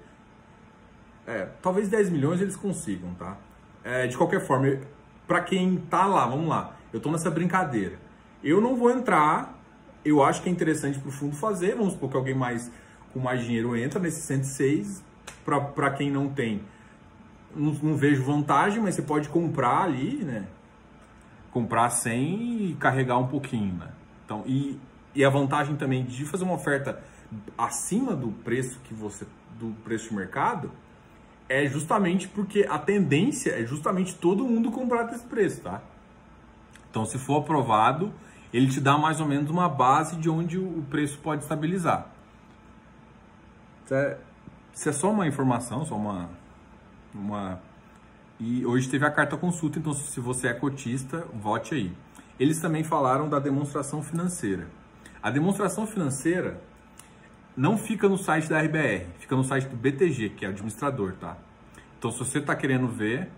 é, 1.27 1.49
talvez 1.61 1.89
10 1.89 2.11
milhões 2.11 2.41
eles 2.41 2.57
consigam, 2.57 3.13
tá? 3.15 3.37
É, 3.85 4.07
de 4.07 4.17
qualquer 4.17 4.41
forma, 4.41 4.79
para 5.27 5.41
quem 5.41 5.77
tá 5.77 6.07
lá, 6.07 6.27
vamos 6.27 6.49
lá, 6.49 6.77
eu 6.93 7.01
tô 7.01 7.11
nessa 7.11 7.31
brincadeira. 7.31 7.99
Eu 8.43 8.61
não 8.61 8.77
vou 8.77 8.91
entrar, 8.91 9.59
eu 10.05 10.23
acho 10.23 10.43
que 10.43 10.49
é 10.49 10.53
interessante 10.53 10.99
para 10.99 11.09
o 11.09 11.13
fundo 11.13 11.37
fazer, 11.37 11.75
vamos 11.75 11.93
supor 11.93 12.11
que 12.11 12.17
alguém 12.17 12.35
mais 12.35 12.71
com 13.13 13.21
mais 13.21 13.45
dinheiro 13.45 13.77
entra 13.77 13.99
nesse 13.99 14.21
106, 14.23 15.03
para 15.45 15.91
quem 15.91 16.11
não 16.11 16.29
tem, 16.29 16.63
não, 17.55 17.73
não 17.83 17.97
vejo 17.97 18.23
vantagem, 18.23 18.81
mas 18.83 18.95
você 18.95 19.03
pode 19.03 19.29
comprar 19.29 19.83
ali, 19.83 20.25
né? 20.25 20.47
comprar 21.51 21.91
100 21.91 22.71
e 22.71 22.77
carregar 22.79 23.19
um 23.19 23.27
pouquinho, 23.27 23.75
né? 23.75 23.89
Então, 24.25 24.43
e, 24.47 24.79
e 25.15 25.25
a 25.25 25.31
vantagem 25.31 25.77
também 25.77 26.05
de 26.05 26.25
fazer 26.25 26.45
uma 26.45 26.55
oferta 26.55 27.03
acima 27.57 28.15
do 28.15 28.29
preço 28.29 28.81
que 28.85 28.95
você 28.95 29.27
do 29.59 29.75
preço 29.85 30.09
de 30.09 30.15
mercado 30.15 30.71
é 31.49 31.67
justamente 31.67 32.29
porque 32.29 32.67
a 32.69 32.79
tendência 32.79 33.51
é 33.51 33.67
justamente 33.67 34.15
todo 34.15 34.45
mundo 34.45 34.71
comprar 34.71 35.03
desse 35.03 35.25
preço, 35.25 35.61
tá? 35.61 35.83
Então, 36.89 37.05
se 37.05 37.19
for 37.19 37.41
aprovado, 37.41 38.13
ele 38.53 38.69
te 38.69 38.81
dá 38.81 38.97
mais 38.97 39.21
ou 39.21 39.27
menos 39.27 39.51
uma 39.51 39.69
base 39.69 40.17
de 40.17 40.31
onde 40.31 40.59
o 40.59 40.85
preço 40.89 41.19
pode 41.19 41.43
estabilizar. 41.43 42.09
Isso 43.91 43.95
é, 44.89 44.91
é 44.91 44.93
só 44.93 45.11
uma 45.11 45.27
informação, 45.27 45.85
só 45.85 45.97
uma, 45.97 46.31
uma 47.13 47.61
e 48.39 48.65
hoje 48.65 48.89
teve 48.89 49.05
a 49.05 49.11
carta 49.11 49.37
consulta, 49.37 49.79
então 49.79 49.93
se 49.93 50.21
você 50.21 50.47
é 50.47 50.55
cotista, 50.55 51.27
vote 51.35 51.75
aí. 51.75 51.93
Eles 52.39 52.61
também 52.61 52.85
falaram 52.85 53.29
da 53.29 53.39
demonstração 53.39 54.03
financeira. 54.03 54.69
A 55.21 55.29
demonstração 55.31 55.87
financeira 55.87 56.63
não 57.57 57.77
fica 57.77 58.09
no 58.09 58.17
site 58.17 58.49
da 58.49 58.61
RBR, 58.61 59.07
fica 59.19 59.35
no 59.35 59.43
site 59.43 59.67
do 59.67 59.77
BTG, 59.77 60.31
que 60.31 60.45
é 60.45 60.49
administrador, 60.49 61.15
tá? 61.15 61.37
Então 61.99 62.13
se 62.13 62.19
você 62.19 62.39
está 62.39 62.55
querendo 62.55 62.87
ver, 62.87 63.29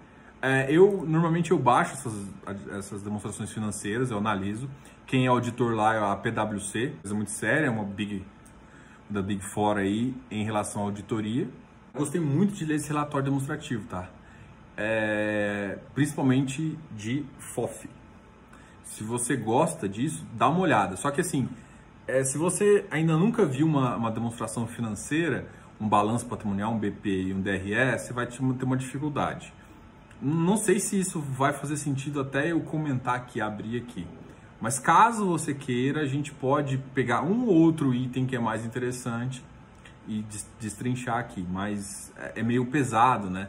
é, 0.43 0.71
eu 0.71 1.05
normalmente 1.09 1.51
eu 1.51 1.59
baixo 1.59 1.95
essas, 1.95 2.29
essas 2.77 3.03
demonstrações 3.03 3.51
financeiras, 3.51 4.11
eu 4.11 4.19
analiso. 4.19 4.69
Quem 5.07 5.25
é 5.25 5.29
auditor 5.29 5.75
lá 5.75 5.95
é 5.95 5.99
a 5.99 6.15
PwC, 6.15 6.93
coisa 7.01 7.15
muito 7.15 7.31
séria, 7.31 7.67
é 7.67 7.71
uma 7.71 7.85
big 7.85 8.25
da 9.13 9.23
Big 9.23 9.45
Four 9.45 9.77
aí 9.77 10.15
em 10.31 10.45
relação 10.45 10.83
à 10.83 10.85
auditoria. 10.87 11.49
Gostei 11.95 12.21
muito 12.21 12.55
de 12.55 12.65
ler 12.65 12.77
esse 12.77 12.89
relatório 12.89 13.25
demonstrativo, 13.25 13.87
tá? 13.87 14.09
é, 14.77 15.79
principalmente 15.95 16.79
de 16.91 17.25
FOF. 17.39 17.89
Se 18.85 19.05
você 19.05 19.37
gosta 19.37 19.89
disso, 19.89 20.27
dá 20.35 20.49
uma 20.49 20.61
olhada. 20.61 20.97
Só 20.97 21.11
que 21.11 21.21
assim, 21.21 21.49
é, 22.07 22.23
se 22.25 22.37
você 22.37 22.87
ainda 22.91 23.17
nunca 23.17 23.45
viu 23.45 23.67
uma, 23.67 23.97
uma 23.97 24.11
demonstração 24.11 24.67
financeira, 24.67 25.47
um 25.81 25.89
balanço 25.89 26.27
patrimonial, 26.27 26.73
um 26.73 26.79
BP 26.79 27.09
e 27.09 27.35
um 27.35 27.41
DRE, 27.41 27.99
você 27.99 28.13
vai 28.13 28.27
ter 28.27 28.41
uma 28.65 28.77
dificuldade. 28.77 29.53
Não 30.21 30.57
sei 30.57 30.79
se 30.79 30.99
isso 30.99 31.21
vai 31.21 31.53
fazer 31.53 31.77
sentido 31.77 32.21
até 32.21 32.53
eu 32.53 32.61
comentar 32.61 33.17
aqui, 33.17 33.41
abrir 33.41 33.79
aqui. 33.79 34.07
Mas 34.63 34.79
caso 34.79 35.27
você 35.27 35.53
queira, 35.53 36.01
a 36.01 36.07
gente 36.07 36.33
pode 36.33 36.79
pegar 36.95 37.23
um 37.23 37.47
ou 37.47 37.55
outro 37.55 37.93
item 37.93 38.25
que 38.25 38.35
é 38.35 38.39
mais 38.39 38.65
interessante 38.65 39.45
e 40.09 40.25
destrinchar 40.59 41.19
aqui. 41.19 41.45
Mas 41.51 42.11
é, 42.17 42.41
é 42.41 42.43
meio 42.43 42.65
pesado, 42.65 43.29
né? 43.29 43.49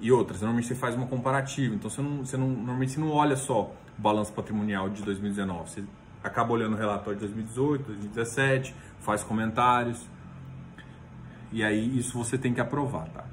e 0.00 0.12
outras. 0.12 0.40
Normalmente 0.40 0.68
você 0.68 0.74
faz 0.74 0.94
uma 0.94 1.06
comparativa, 1.06 1.74
então 1.74 1.90
você 1.90 2.02
não, 2.02 2.24
você 2.24 2.36
não, 2.36 2.48
normalmente 2.48 2.92
você 2.92 3.00
não 3.00 3.10
olha 3.10 3.36
só 3.36 3.62
o 3.62 4.00
balanço 4.00 4.32
patrimonial 4.32 4.88
de 4.88 5.02
2019, 5.02 5.70
você 5.70 5.84
acaba 6.22 6.52
olhando 6.52 6.74
o 6.74 6.76
relatório 6.76 7.18
de 7.18 7.26
2018, 7.26 7.84
2017, 7.84 8.74
faz 9.00 9.22
comentários, 9.22 10.06
e 11.52 11.62
aí 11.62 11.98
isso 11.98 12.18
você 12.18 12.36
tem 12.36 12.52
que 12.52 12.60
aprovar, 12.60 13.08
tá? 13.08 13.24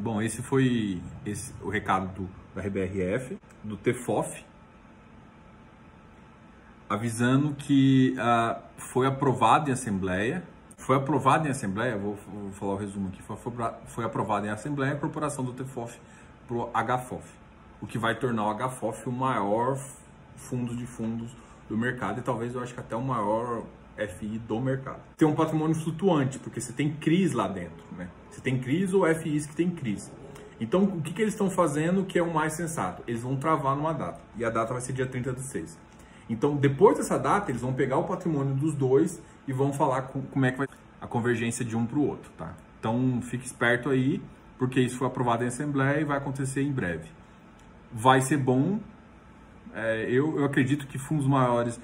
Bom, 0.00 0.22
esse 0.22 0.42
foi 0.42 1.02
esse, 1.26 1.52
o 1.60 1.68
recado 1.68 2.08
do, 2.14 2.28
RBRF, 2.60 3.36
do 3.64 3.76
TFOF, 3.76 4.44
avisando 6.88 7.54
que 7.54 8.14
uh, 8.16 8.60
foi 8.76 9.06
aprovado 9.06 9.70
em 9.70 9.72
Assembleia 9.72 10.42
foi 10.78 10.96
aprovado 10.96 11.46
em 11.46 11.50
Assembleia, 11.50 11.98
vou, 11.98 12.16
vou 12.32 12.50
falar 12.52 12.72
o 12.72 12.76
resumo 12.76 13.08
aqui, 13.08 13.20
foi, 13.22 13.36
foi 13.84 14.04
aprovado 14.04 14.46
em 14.46 14.48
Assembleia 14.48 14.92
a 14.92 14.96
incorporação 14.96 15.44
do 15.44 15.52
TFOF 15.52 15.98
para 16.46 16.56
o 16.56 16.70
HFOF, 16.72 17.28
o 17.82 17.86
que 17.86 17.98
vai 17.98 18.14
tornar 18.14 18.46
o 18.46 18.54
HFOF 18.54 19.08
o 19.08 19.12
maior 19.12 19.78
fundo 20.36 20.74
de 20.74 20.86
fundos 20.86 21.30
do 21.68 21.76
mercado 21.76 22.20
e 22.20 22.22
talvez 22.22 22.54
eu 22.54 22.62
acho 22.62 22.72
que 22.72 22.80
até 22.80 22.96
o 22.96 23.02
maior 23.02 23.64
FI 23.98 24.38
do 24.38 24.58
mercado. 24.60 25.00
Tem 25.16 25.26
um 25.26 25.34
patrimônio 25.34 25.74
flutuante, 25.74 26.38
porque 26.38 26.60
você 26.60 26.72
tem 26.72 26.90
crise 26.94 27.34
lá 27.34 27.48
dentro, 27.48 27.84
né? 27.96 28.08
Você 28.30 28.40
tem 28.40 28.58
crise 28.58 28.94
ou 28.94 29.04
FIs 29.14 29.44
que 29.44 29.56
tem 29.56 29.68
crise. 29.68 30.10
Então, 30.60 30.84
o 30.84 31.02
que, 31.02 31.12
que 31.12 31.20
eles 31.20 31.34
estão 31.34 31.50
fazendo 31.50 32.04
que 32.04 32.18
é 32.18 32.22
o 32.22 32.32
mais 32.32 32.52
sensato? 32.52 33.02
Eles 33.06 33.22
vão 33.22 33.36
travar 33.36 33.76
numa 33.76 33.92
data, 33.92 34.20
e 34.36 34.44
a 34.44 34.50
data 34.50 34.72
vai 34.72 34.80
ser 34.80 34.92
dia 34.92 35.06
30 35.06 35.32
de 35.32 35.42
6. 35.42 35.78
Então, 36.28 36.56
depois 36.56 36.98
dessa 36.98 37.18
data, 37.18 37.50
eles 37.50 37.62
vão 37.62 37.72
pegar 37.72 37.96
o 37.98 38.04
patrimônio 38.04 38.54
dos 38.54 38.74
dois 38.74 39.22
e 39.46 39.52
vão 39.52 39.72
falar 39.72 40.02
com, 40.02 40.20
como 40.22 40.44
é 40.44 40.52
que 40.52 40.58
vai 40.58 40.68
a 41.00 41.06
convergência 41.06 41.64
de 41.64 41.76
um 41.76 41.86
para 41.86 41.98
o 41.98 42.06
outro, 42.06 42.30
tá? 42.36 42.54
Então 42.78 43.20
fique 43.22 43.46
esperto 43.46 43.88
aí, 43.88 44.20
porque 44.58 44.80
isso 44.80 44.96
foi 44.96 45.06
aprovado 45.06 45.44
em 45.44 45.46
Assembleia 45.46 46.00
e 46.00 46.04
vai 46.04 46.18
acontecer 46.18 46.62
em 46.62 46.72
breve. 46.72 47.08
Vai 47.92 48.20
ser 48.20 48.36
bom, 48.36 48.78
é, 49.74 50.06
eu, 50.10 50.38
eu 50.38 50.44
acredito 50.44 50.86
que 50.86 50.98
fundos 50.98 51.26
maiores 51.26 51.80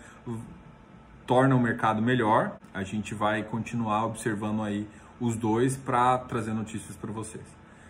tornam 1.27 1.57
o 1.57 1.61
mercado 1.61 2.03
melhor. 2.03 2.57
A 2.73 2.83
gente 2.83 3.15
vai 3.15 3.43
continuar 3.43 4.05
observando 4.07 4.63
aí 4.63 4.87
os 5.21 5.37
dois 5.37 5.77
para 5.77 6.19
trazer 6.19 6.53
notícias 6.53 6.97
para 6.97 7.13
vocês. 7.13 7.45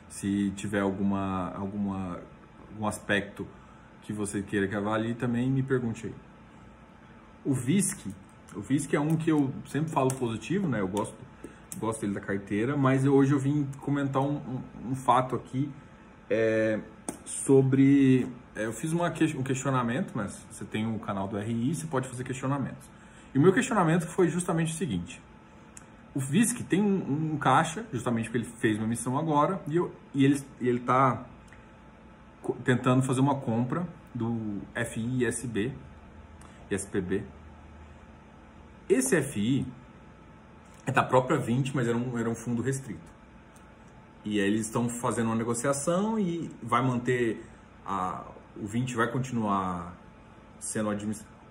Se 0.09 0.53
tiver 0.57 0.81
alguma, 0.81 1.53
alguma, 1.55 2.21
algum 2.71 2.87
aspecto 2.87 3.47
que 4.03 4.13
você 4.13 4.43
queira 4.43 4.69
que 4.69 4.75
avalie, 4.75 5.15
também 5.15 5.51
me 5.51 5.63
pergunte 5.63 6.07
aí. 6.07 6.15
O 7.45 7.53
VISC 7.53 8.15
o 8.57 8.63
FISC 8.63 8.95
é 8.95 9.01
um 9.01 9.17
que 9.17 9.31
eu 9.31 9.53
sempre 9.67 9.91
falo 9.91 10.13
positivo, 10.15 10.69
né? 10.69 10.81
Eu 10.81 10.89
gosto, 10.89 11.15
gosto 11.79 12.01
dele 12.01 12.15
da 12.15 12.21
carteira, 12.21 12.77
mas 12.77 13.05
hoje 13.05 13.33
eu 13.33 13.39
vim 13.39 13.67
comentar 13.81 14.23
um, 14.23 14.37
um, 14.37 14.91
um 14.91 14.95
fato 14.95 15.35
aqui 15.35 15.71
é, 16.31 16.79
sobre. 17.25 18.29
É, 18.55 18.67
eu 18.67 18.73
fiz 18.73 18.93
uma, 18.93 19.09
um 19.09 19.43
questionamento, 19.43 20.13
mas 20.15 20.41
você 20.51 20.65
tem 20.65 20.87
o 20.87 20.99
canal 20.99 21.27
do 21.27 21.37
RI, 21.39 21.75
você 21.75 21.87
pode 21.87 22.09
fazer 22.09 22.23
questionamentos. 22.23 22.89
E 23.35 23.39
o 23.39 23.41
meu 23.41 23.53
questionamento 23.53 24.07
foi 24.07 24.29
justamente 24.29 24.73
o 24.73 24.77
seguinte: 24.77 25.21
o 26.15 26.21
FISC 26.21 26.63
tem 26.63 26.81
um, 26.81 27.33
um 27.35 27.37
caixa, 27.37 27.85
justamente 27.93 28.27
porque 28.27 28.39
ele 28.39 28.53
fez 28.59 28.79
uma 28.79 28.87
missão 28.87 29.19
agora, 29.19 29.61
e, 29.67 29.77
eu, 29.77 29.93
e 30.15 30.25
ele 30.25 30.39
está 30.61 31.25
tentando 32.63 33.03
fazer 33.03 33.21
uma 33.21 33.35
compra 33.35 33.85
do 34.15 34.61
FI, 34.93 35.27
ISPB, 36.75 37.25
esse 38.88 39.21
FI 39.23 39.66
é 40.87 40.93
da 40.93 41.02
própria 41.02 41.38
20, 41.38 41.75
mas 41.75 41.88
era 41.88 41.97
um, 41.97 42.19
era 42.19 42.28
um 42.28 42.35
fundo 42.35 42.62
restrito. 42.62 43.14
E 44.25 44.40
aí 44.40 44.47
eles 44.47 44.66
estão 44.66 44.88
fazendo 44.88 45.26
uma 45.26 45.37
negociação 45.37 46.19
e 46.19 46.50
vai 46.62 46.83
manter 46.83 47.45
a, 47.87 48.25
o 48.57 48.66
20 48.66 48.95
vai 48.95 49.11
continuar 49.11 49.95
sendo 50.59 50.90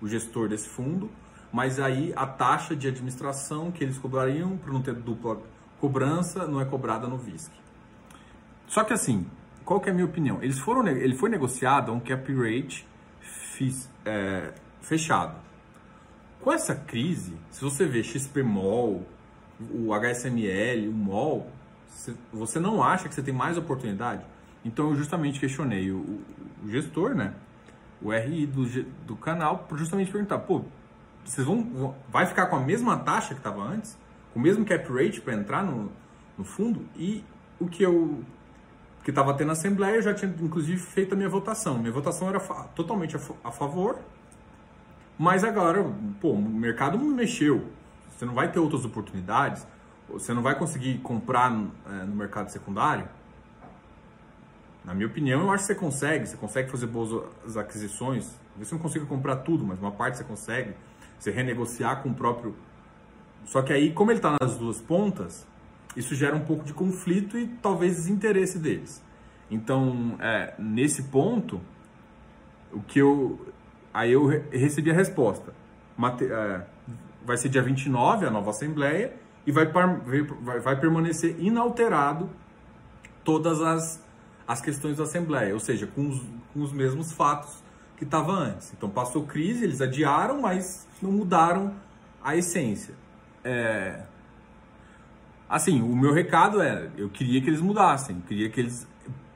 o 0.00 0.08
gestor 0.08 0.48
desse 0.48 0.68
fundo, 0.68 1.10
mas 1.52 1.78
aí 1.78 2.12
a 2.16 2.26
taxa 2.26 2.74
de 2.74 2.88
administração 2.88 3.70
que 3.70 3.82
eles 3.84 3.98
cobrariam 3.98 4.56
para 4.56 4.72
não 4.72 4.82
ter 4.82 4.94
dupla 4.94 5.40
cobrança 5.80 6.46
não 6.46 6.60
é 6.60 6.64
cobrada 6.64 7.06
no 7.06 7.16
VISC. 7.16 7.52
Só 8.66 8.82
que 8.82 8.92
assim, 8.92 9.26
qual 9.64 9.80
que 9.80 9.88
é 9.88 9.92
a 9.92 9.94
minha 9.94 10.06
opinião? 10.06 10.42
Eles 10.42 10.58
foram, 10.58 10.86
ele 10.86 11.14
foi 11.14 11.30
negociado 11.30 11.92
a 11.92 11.94
um 11.94 12.00
cap 12.00 12.32
rate 12.34 12.86
fiz, 13.54 13.88
é, 14.04 14.52
fechado. 14.84 15.34
com 16.40 16.52
essa 16.52 16.74
crise, 16.74 17.34
se 17.50 17.62
você 17.62 17.86
vê 17.86 18.02
XPMOL, 18.02 19.02
o 19.58 19.94
HSML, 19.94 20.88
o 20.88 20.92
MOL, 20.92 21.50
você 22.32 22.60
não 22.60 22.82
acha 22.82 23.08
que 23.08 23.14
você 23.14 23.22
tem 23.22 23.32
mais 23.32 23.56
oportunidade? 23.56 24.22
Então 24.64 24.90
eu 24.90 24.96
justamente 24.96 25.40
questionei 25.40 25.90
o, 25.90 26.20
o 26.62 26.68
gestor, 26.68 27.14
né? 27.14 27.34
O 28.02 28.12
RI 28.12 28.46
do, 28.46 28.66
do 29.06 29.16
canal, 29.16 29.66
justamente 29.72 30.10
perguntar, 30.10 30.38
pô, 30.40 30.64
vocês 31.24 31.46
vão, 31.46 31.94
vai 32.08 32.26
ficar 32.26 32.46
com 32.46 32.56
a 32.56 32.60
mesma 32.60 32.98
taxa 32.98 33.32
que 33.32 33.40
estava 33.40 33.62
antes? 33.62 33.96
Com 34.32 34.40
o 34.40 34.42
mesmo 34.42 34.64
cap 34.64 34.86
rate 34.92 35.20
para 35.20 35.34
entrar 35.34 35.64
no, 35.64 35.90
no 36.36 36.44
fundo? 36.44 36.86
E 36.96 37.24
o 37.58 37.66
que 37.66 37.82
eu 37.82 38.22
que 39.02 39.10
estava 39.10 39.34
tendo 39.34 39.52
assembleia, 39.52 39.96
eu 39.96 40.02
já 40.02 40.14
tinha 40.14 40.34
inclusive 40.40 40.78
feito 40.78 41.12
a 41.12 41.16
minha 41.16 41.28
votação. 41.28 41.78
Minha 41.78 41.92
votação 41.92 42.28
era 42.28 42.40
totalmente 42.74 43.14
a, 43.16 43.20
a, 43.44 43.52
favor, 43.52 43.98
mas 45.18 45.44
agora, 45.44 45.84
pô, 46.20 46.32
o 46.32 46.42
mercado 46.42 46.98
mexeu. 46.98 47.68
Você 48.10 48.24
não 48.24 48.34
vai 48.34 48.50
ter 48.50 48.58
outras 48.58 48.84
oportunidades, 48.84 49.66
você 50.08 50.32
não 50.32 50.42
vai 50.42 50.56
conseguir 50.56 50.98
comprar 50.98 51.50
é, 51.50 52.04
no 52.04 52.14
mercado 52.14 52.50
secundário. 52.50 53.08
Na 54.84 54.92
minha 54.92 55.06
opinião, 55.06 55.40
eu 55.40 55.50
acho 55.50 55.62
que 55.62 55.66
você 55.68 55.74
consegue. 55.74 56.26
Você 56.26 56.36
consegue 56.36 56.70
fazer 56.70 56.86
boas 56.86 57.56
aquisições. 57.56 58.30
Você 58.58 58.74
não 58.74 58.82
consiga 58.82 59.06
comprar 59.06 59.36
tudo, 59.36 59.64
mas 59.64 59.78
uma 59.78 59.90
parte 59.90 60.18
você 60.18 60.24
consegue. 60.24 60.74
Você 61.18 61.30
renegociar 61.30 62.02
com 62.02 62.10
o 62.10 62.14
próprio. 62.14 62.54
Só 63.46 63.62
que 63.62 63.72
aí, 63.72 63.92
como 63.92 64.10
ele 64.10 64.18
está 64.18 64.36
nas 64.40 64.56
duas 64.56 64.80
pontas, 64.80 65.46
isso 65.96 66.14
gera 66.14 66.36
um 66.36 66.44
pouco 66.44 66.64
de 66.64 66.74
conflito 66.74 67.38
e 67.38 67.46
talvez 67.46 67.96
desinteresse 67.96 68.58
deles. 68.58 69.02
Então, 69.50 70.16
é, 70.20 70.54
nesse 70.58 71.04
ponto, 71.04 71.60
o 72.72 72.80
que 72.80 72.98
eu. 72.98 73.53
Aí 73.94 74.12
eu 74.12 74.26
recebi 74.50 74.90
a 74.90 74.94
resposta. 74.94 75.54
Mate, 75.96 76.26
é, 76.26 76.66
vai 77.24 77.36
ser 77.36 77.48
dia 77.48 77.62
29 77.62 78.26
a 78.26 78.30
nova 78.30 78.50
Assembleia 78.50 79.14
e 79.46 79.52
vai, 79.52 79.66
vai, 79.66 80.60
vai 80.60 80.80
permanecer 80.80 81.36
inalterado 81.38 82.28
todas 83.22 83.62
as, 83.62 84.04
as 84.46 84.60
questões 84.60 84.96
da 84.96 85.04
Assembleia, 85.04 85.54
ou 85.54 85.60
seja, 85.60 85.86
com 85.86 86.08
os, 86.08 86.20
com 86.52 86.60
os 86.60 86.72
mesmos 86.72 87.12
fatos 87.12 87.62
que 87.96 88.02
estava 88.02 88.32
antes. 88.32 88.72
Então 88.76 88.90
passou 88.90 89.24
crise, 89.24 89.62
eles 89.62 89.80
adiaram, 89.80 90.40
mas 90.40 90.88
não 91.00 91.12
mudaram 91.12 91.74
a 92.22 92.34
essência. 92.34 92.94
É, 93.44 94.02
Assim, 95.48 95.82
o 95.82 95.94
meu 95.94 96.12
recado 96.12 96.60
é, 96.60 96.88
eu 96.96 97.08
queria 97.08 97.40
que 97.40 97.48
eles 97.48 97.60
mudassem, 97.60 98.20
queria 98.26 98.48
que 98.48 98.60
eles 98.60 98.88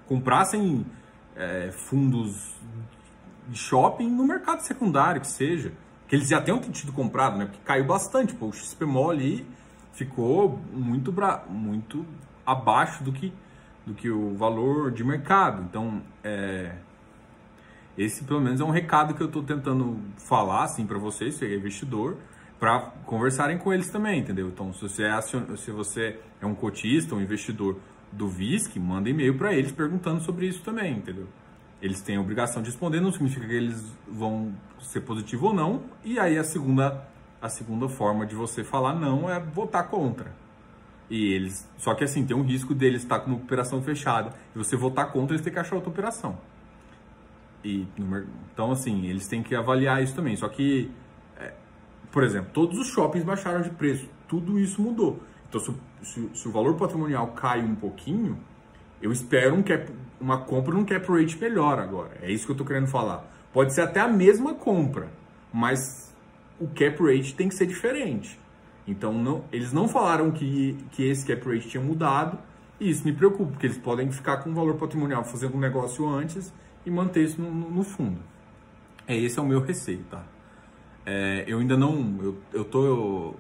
comprassem 0.06 0.84
é, 1.36 1.70
fundos 1.70 2.56
de 3.48 3.58
shopping 3.58 4.08
no 4.08 4.24
mercado 4.24 4.60
secundário, 4.60 5.20
que 5.20 5.26
seja. 5.26 5.72
Que 6.06 6.16
eles 6.16 6.28
já 6.28 6.40
tenham 6.40 6.60
tido 6.60 6.92
comprado, 6.92 7.36
né? 7.38 7.46
Porque 7.46 7.60
caiu 7.64 7.84
bastante. 7.84 8.34
Pô, 8.34 8.46
o 8.46 8.52
XPMOL 8.52 9.10
ali 9.10 9.46
ficou 9.92 10.58
muito, 10.72 11.10
bra... 11.10 11.44
muito 11.48 12.06
abaixo 12.46 13.02
do 13.02 13.12
que, 13.12 13.32
do 13.84 13.94
que 13.94 14.10
o 14.10 14.34
valor 14.36 14.90
de 14.90 15.04
mercado. 15.04 15.62
Então, 15.62 16.02
é... 16.22 16.76
esse 17.96 18.24
pelo 18.24 18.40
menos 18.40 18.60
é 18.60 18.64
um 18.64 18.70
recado 18.70 19.14
que 19.14 19.22
eu 19.22 19.26
estou 19.26 19.42
tentando 19.42 19.98
falar 20.16 20.64
assim 20.64 20.86
para 20.86 20.98
vocês, 20.98 21.34
se 21.34 21.44
é 21.44 21.54
investidor 21.54 22.16
para 22.58 22.80
conversarem 23.06 23.56
com 23.56 23.72
eles 23.72 23.88
também, 23.88 24.20
entendeu? 24.20 24.48
Então, 24.48 24.72
se 24.72 24.80
você 24.80 25.04
é, 25.04 25.12
acion... 25.12 25.56
se 25.56 25.70
você 25.70 26.18
é 26.40 26.46
um 26.46 26.54
cotista, 26.54 27.14
um 27.14 27.20
investidor 27.20 27.76
do 28.10 28.28
VISC, 28.28 28.78
manda 28.78 29.08
e-mail 29.08 29.36
para 29.36 29.52
eles 29.52 29.70
perguntando 29.70 30.22
sobre 30.22 30.46
isso 30.46 30.62
também, 30.62 30.96
entendeu? 30.96 31.28
Eles 31.80 32.00
têm 32.00 32.16
a 32.16 32.20
obrigação 32.20 32.62
de 32.62 32.70
responder, 32.70 33.00
não 33.00 33.12
significa 33.12 33.46
que 33.46 33.54
eles 33.54 33.84
vão 34.06 34.52
ser 34.80 35.00
positivo 35.02 35.46
ou 35.46 35.54
não. 35.54 35.82
E 36.04 36.18
aí 36.18 36.36
a 36.36 36.44
segunda, 36.44 37.06
a 37.40 37.48
segunda 37.48 37.88
forma 37.88 38.26
de 38.26 38.34
você 38.34 38.64
falar 38.64 38.94
não 38.94 39.30
é 39.30 39.38
votar 39.38 39.88
contra. 39.88 40.32
E 41.08 41.32
eles, 41.32 41.68
só 41.78 41.94
que 41.94 42.04
assim, 42.04 42.26
tem 42.26 42.36
um 42.36 42.42
risco 42.42 42.74
deles 42.74 43.02
estar 43.02 43.20
com 43.20 43.30
uma 43.30 43.36
operação 43.36 43.80
fechada 43.80 44.34
e 44.54 44.58
você 44.58 44.76
votar 44.76 45.10
contra, 45.10 45.34
eles 45.34 45.44
têm 45.44 45.52
que 45.52 45.58
achar 45.58 45.76
outra 45.76 45.90
operação. 45.90 46.38
E 47.64 47.86
então 48.52 48.72
assim, 48.72 49.06
eles 49.06 49.26
têm 49.26 49.42
que 49.42 49.54
avaliar 49.54 50.02
isso 50.02 50.14
também. 50.14 50.36
Só 50.36 50.48
que 50.48 50.90
por 52.10 52.24
exemplo, 52.24 52.50
todos 52.52 52.78
os 52.78 52.88
shoppings 52.88 53.24
baixaram 53.24 53.60
de 53.60 53.70
preço, 53.70 54.08
tudo 54.26 54.58
isso 54.58 54.80
mudou. 54.80 55.20
Então, 55.48 55.60
se, 55.60 55.74
se, 56.02 56.30
se 56.34 56.48
o 56.48 56.50
valor 56.50 56.76
patrimonial 56.76 57.28
cai 57.28 57.62
um 57.62 57.74
pouquinho, 57.74 58.38
eu 59.00 59.12
espero 59.12 59.54
um 59.54 59.62
cap, 59.62 59.90
uma 60.20 60.38
compra 60.38 60.74
num 60.74 60.84
cap 60.84 61.06
rate 61.10 61.38
melhor 61.38 61.78
agora. 61.78 62.18
É 62.22 62.30
isso 62.30 62.44
que 62.44 62.50
eu 62.50 62.54
estou 62.54 62.66
querendo 62.66 62.86
falar. 62.86 63.24
Pode 63.52 63.72
ser 63.72 63.82
até 63.82 64.00
a 64.00 64.08
mesma 64.08 64.54
compra, 64.54 65.08
mas 65.52 66.14
o 66.60 66.66
cap 66.68 67.02
rate 67.02 67.34
tem 67.34 67.48
que 67.48 67.54
ser 67.54 67.66
diferente. 67.66 68.38
Então, 68.86 69.12
não, 69.12 69.44
eles 69.52 69.72
não 69.72 69.86
falaram 69.86 70.30
que, 70.30 70.76
que 70.92 71.04
esse 71.08 71.26
cap 71.26 71.46
rate 71.46 71.68
tinha 71.68 71.82
mudado, 71.82 72.38
e 72.80 72.88
isso 72.88 73.04
me 73.04 73.12
preocupa, 73.12 73.52
porque 73.52 73.66
eles 73.66 73.78
podem 73.78 74.10
ficar 74.10 74.38
com 74.38 74.50
o 74.50 74.54
valor 74.54 74.76
patrimonial 74.76 75.24
fazendo 75.24 75.56
um 75.56 75.60
negócio 75.60 76.08
antes 76.08 76.52
e 76.86 76.90
manter 76.90 77.24
isso 77.24 77.40
no, 77.40 77.50
no, 77.50 77.82
fundo. 77.82 78.18
É, 79.06 79.16
esse 79.16 79.38
é 79.38 79.42
o 79.42 79.46
meu 79.46 79.60
receio, 79.60 80.04
tá? 80.10 80.24
É, 81.04 81.44
eu 81.46 81.58
ainda 81.58 81.76
não, 81.76 82.18
eu, 82.22 82.38
eu 82.52 82.64
tô 82.64 83.34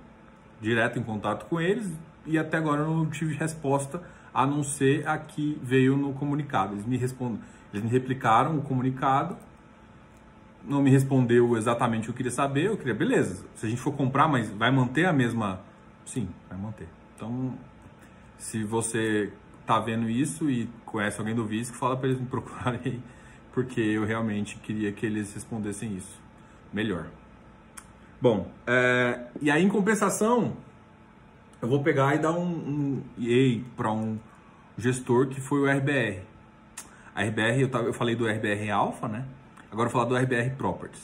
direto 0.60 0.98
em 0.98 1.02
contato 1.02 1.46
com 1.46 1.60
eles 1.60 1.90
e 2.26 2.36
até 2.38 2.56
agora 2.56 2.82
eu 2.82 2.88
não 2.88 3.06
tive 3.06 3.34
resposta 3.34 4.02
a 4.32 4.46
não 4.46 4.62
ser 4.62 5.06
a 5.06 5.18
que 5.18 5.58
veio 5.62 5.96
no 5.96 6.12
comunicado. 6.12 6.74
Eles 6.74 6.86
me 6.86 6.96
respondem, 6.96 7.40
eles 7.72 7.84
me 7.84 7.90
replicaram 7.90 8.58
o 8.58 8.62
comunicado, 8.62 9.36
não 10.64 10.82
me 10.82 10.90
respondeu 10.90 11.56
exatamente 11.56 12.02
o 12.02 12.06
que 12.06 12.10
eu 12.10 12.16
queria 12.16 12.32
saber. 12.32 12.66
Eu 12.66 12.76
queria, 12.76 12.94
beleza, 12.94 13.44
se 13.54 13.66
a 13.66 13.68
gente 13.68 13.80
for 13.80 13.92
comprar, 13.92 14.28
mas 14.28 14.50
vai 14.50 14.70
manter 14.70 15.06
a 15.06 15.12
mesma. 15.12 15.60
Sim, 16.04 16.28
vai 16.48 16.58
manter. 16.58 16.88
Então, 17.14 17.54
se 18.36 18.64
você 18.64 19.32
tá 19.66 19.78
vendo 19.78 20.08
isso 20.08 20.50
e 20.50 20.68
conhece 20.84 21.18
alguém 21.18 21.34
do 21.34 21.44
VISC, 21.44 21.74
fala 21.74 21.96
para 21.96 22.08
eles 22.08 22.20
me 22.20 22.26
procurarem, 22.26 23.02
porque 23.52 23.80
eu 23.80 24.04
realmente 24.04 24.56
queria 24.56 24.92
que 24.92 25.04
eles 25.04 25.34
respondessem 25.34 25.96
isso 25.96 26.18
melhor. 26.72 27.06
Bom, 28.20 28.50
é, 28.66 29.26
e 29.40 29.50
aí 29.50 29.62
em 29.62 29.68
compensação, 29.68 30.56
eu 31.60 31.68
vou 31.68 31.82
pegar 31.82 32.14
e 32.14 32.18
dar 32.18 32.32
um, 32.32 32.44
um 32.46 33.02
EA 33.18 33.60
para 33.76 33.90
um 33.92 34.18
gestor 34.76 35.26
que 35.26 35.40
foi 35.40 35.60
o 35.60 35.66
RBR. 35.66 36.22
A 37.14 37.22
RBR, 37.24 37.60
eu, 37.60 37.68
tava, 37.68 37.84
eu 37.86 37.92
falei 37.92 38.14
do 38.14 38.26
RBR 38.26 38.70
Alpha, 38.70 39.08
né? 39.08 39.24
Agora 39.70 39.88
eu 39.88 39.92
vou 39.92 40.02
falar 40.02 40.04
do 40.04 40.16
RBR 40.16 40.54
Properties. 40.56 41.02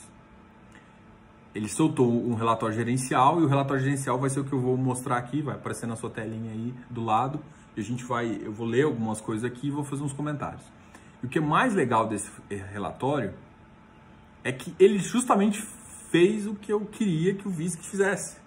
Ele 1.53 1.67
soltou 1.67 2.09
um 2.09 2.35
relatório 2.35 2.75
gerencial 2.75 3.39
e 3.39 3.43
o 3.43 3.47
relatório 3.47 3.83
gerencial 3.83 4.17
vai 4.17 4.29
ser 4.29 4.39
o 4.39 4.43
que 4.43 4.53
eu 4.53 4.59
vou 4.59 4.75
mostrar 4.75 5.17
aqui, 5.17 5.41
vai 5.41 5.55
aparecer 5.55 5.85
na 5.87 5.95
sua 5.95 6.09
telinha 6.09 6.51
aí 6.51 6.73
do 6.89 7.03
lado. 7.03 7.39
E 7.75 7.81
a 7.81 7.83
gente 7.83 8.03
vai, 8.03 8.39
eu 8.41 8.51
vou 8.51 8.65
ler 8.65 8.83
algumas 8.83 9.19
coisas 9.19 9.43
aqui 9.43 9.67
e 9.67 9.71
vou 9.71 9.83
fazer 9.83 10.03
uns 10.03 10.13
comentários. 10.13 10.63
E 11.21 11.25
o 11.25 11.29
que 11.29 11.37
é 11.37 11.41
mais 11.41 11.73
legal 11.73 12.07
desse 12.07 12.29
relatório 12.71 13.33
é 14.43 14.51
que 14.51 14.73
ele 14.79 14.99
justamente 14.99 15.61
fez 16.11 16.47
o 16.47 16.55
que 16.55 16.71
eu 16.71 16.81
queria 16.81 17.33
que 17.33 17.47
o 17.47 17.51
VISC 17.51 17.81
fizesse. 17.83 18.37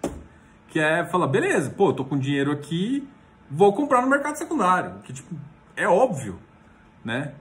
Que 0.69 0.79
é 0.79 1.05
falar, 1.05 1.27
beleza, 1.27 1.69
pô, 1.69 1.91
tô 1.93 2.05
com 2.05 2.17
dinheiro 2.17 2.51
aqui, 2.51 3.07
vou 3.49 3.73
comprar 3.73 4.01
no 4.01 4.09
mercado 4.09 4.35
secundário. 4.35 4.99
Que, 5.03 5.11
tipo, 5.11 5.35
é 5.75 5.87
óbvio, 5.87 6.39
né? 7.03 7.33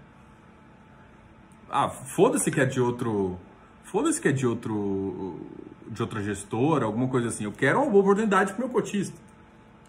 Ah, 1.71 1.89
foda-se 1.89 2.51
que 2.51 2.61
é 2.61 2.65
de 2.65 2.81
outro... 2.81 3.39
Foda-se 3.85 4.21
que 4.21 4.29
é 4.29 4.33
de 4.33 4.47
outro... 4.47 5.47
De 5.89 6.03
outra 6.03 6.23
gestora, 6.23 6.85
alguma 6.85 7.09
coisa 7.09 7.29
assim. 7.29 7.45
Eu 7.45 7.53
quero 7.53 7.81
uma 7.81 7.91
boa 7.91 8.03
oportunidade 8.03 8.53
pro 8.53 8.65
meu 8.67 8.69
cotista. 8.69 9.19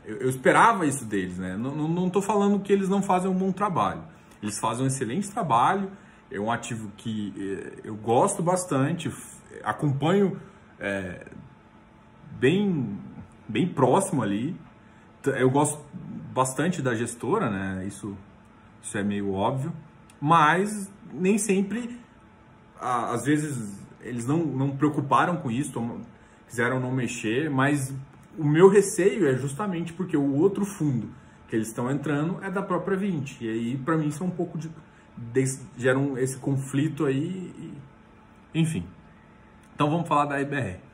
Eu, 0.06 0.18
eu 0.18 0.30
esperava 0.30 0.86
isso 0.86 1.04
deles, 1.06 1.38
né? 1.38 1.58
Não, 1.58 1.76
não, 1.76 1.88
não 1.88 2.10
tô 2.10 2.22
falando 2.22 2.60
que 2.60 2.72
eles 2.72 2.88
não 2.88 3.02
fazem 3.02 3.30
um 3.30 3.34
bom 3.34 3.52
trabalho. 3.52 4.02
Eles 4.42 4.58
fazem 4.60 4.86
um 4.86 4.88
excelente 4.88 5.30
trabalho. 5.30 5.92
É 6.32 6.40
um 6.40 6.52
ativo 6.52 6.92
que 6.96 7.34
eh, 7.38 7.82
eu 7.84 7.96
gosto 7.96 8.42
bastante 8.42 9.12
acompanho 9.64 10.40
é, 10.80 11.26
bem, 12.40 12.98
bem 13.50 13.68
próximo 13.68 14.22
ali. 14.22 14.56
Eu 15.26 15.50
gosto 15.50 15.84
bastante 16.34 16.82
da 16.82 16.96
gestora, 16.96 17.50
né? 17.50 17.86
Isso, 17.86 18.16
isso 18.82 18.98
é 18.98 19.04
meio 19.04 19.34
óbvio. 19.34 19.74
Mas 20.22 20.90
nem 21.12 21.38
sempre, 21.38 22.00
às 22.80 23.26
vezes, 23.26 23.78
eles 24.02 24.26
não, 24.26 24.38
não 24.46 24.78
preocuparam 24.78 25.38
com 25.38 25.50
isso, 25.50 25.82
quiseram 26.48 26.80
não 26.80 26.92
mexer, 26.92 27.50
mas 27.50 27.94
o 28.38 28.44
meu 28.44 28.70
receio 28.70 29.28
é 29.28 29.36
justamente 29.36 29.92
porque 29.92 30.16
o 30.16 30.36
outro 30.36 30.66
fundo 30.66 31.10
que 31.48 31.56
eles 31.56 31.68
estão 31.68 31.90
entrando 31.90 32.38
é 32.44 32.50
da 32.50 32.62
própria 32.62 32.96
20. 32.96 33.44
E 33.44 33.50
aí, 33.50 33.78
para 33.78 33.98
mim, 33.98 34.08
isso 34.08 34.24
é 34.24 34.28
um 34.28 34.32
pouco 34.32 34.58
de. 34.58 34.70
de 35.18 35.60
geram 35.78 36.18
esse 36.18 36.38
conflito 36.38 37.06
aí. 37.06 37.54
E, 37.58 37.74
enfim. 38.54 38.86
Então 39.74 39.90
vamos 39.90 40.08
falar 40.08 40.26
da 40.26 40.38
RBR. 40.38 40.89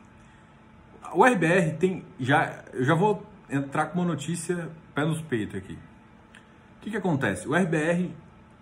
O 1.13 1.25
RBR 1.25 1.77
tem 1.77 2.03
já 2.19 2.63
eu 2.73 2.83
já 2.83 2.95
vou 2.95 3.25
entrar 3.49 3.87
com 3.87 3.99
uma 3.99 4.07
notícia 4.07 4.69
pé 4.93 5.05
nos 5.05 5.21
peitos 5.21 5.55
aqui. 5.55 5.73
O 5.73 6.81
que, 6.81 6.91
que 6.91 6.97
acontece? 6.97 7.47
O 7.47 7.55
RBR, 7.55 8.11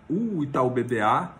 o 0.08 0.42
Itaú 0.42 0.70
BBA, 0.70 1.32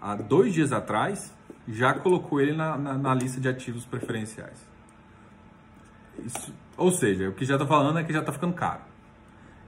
há 0.00 0.14
dois 0.16 0.52
dias 0.52 0.72
atrás, 0.72 1.32
já 1.68 1.94
colocou 1.94 2.40
ele 2.40 2.52
na, 2.52 2.76
na, 2.76 2.94
na 2.94 3.14
lista 3.14 3.40
de 3.40 3.48
ativos 3.48 3.84
preferenciais. 3.84 4.68
Isso, 6.24 6.52
ou 6.76 6.90
seja, 6.90 7.28
o 7.28 7.32
que 7.32 7.44
já 7.44 7.54
está 7.54 7.66
falando 7.66 7.98
é 7.98 8.04
que 8.04 8.12
já 8.12 8.20
está 8.20 8.32
ficando 8.32 8.54
caro. 8.54 8.80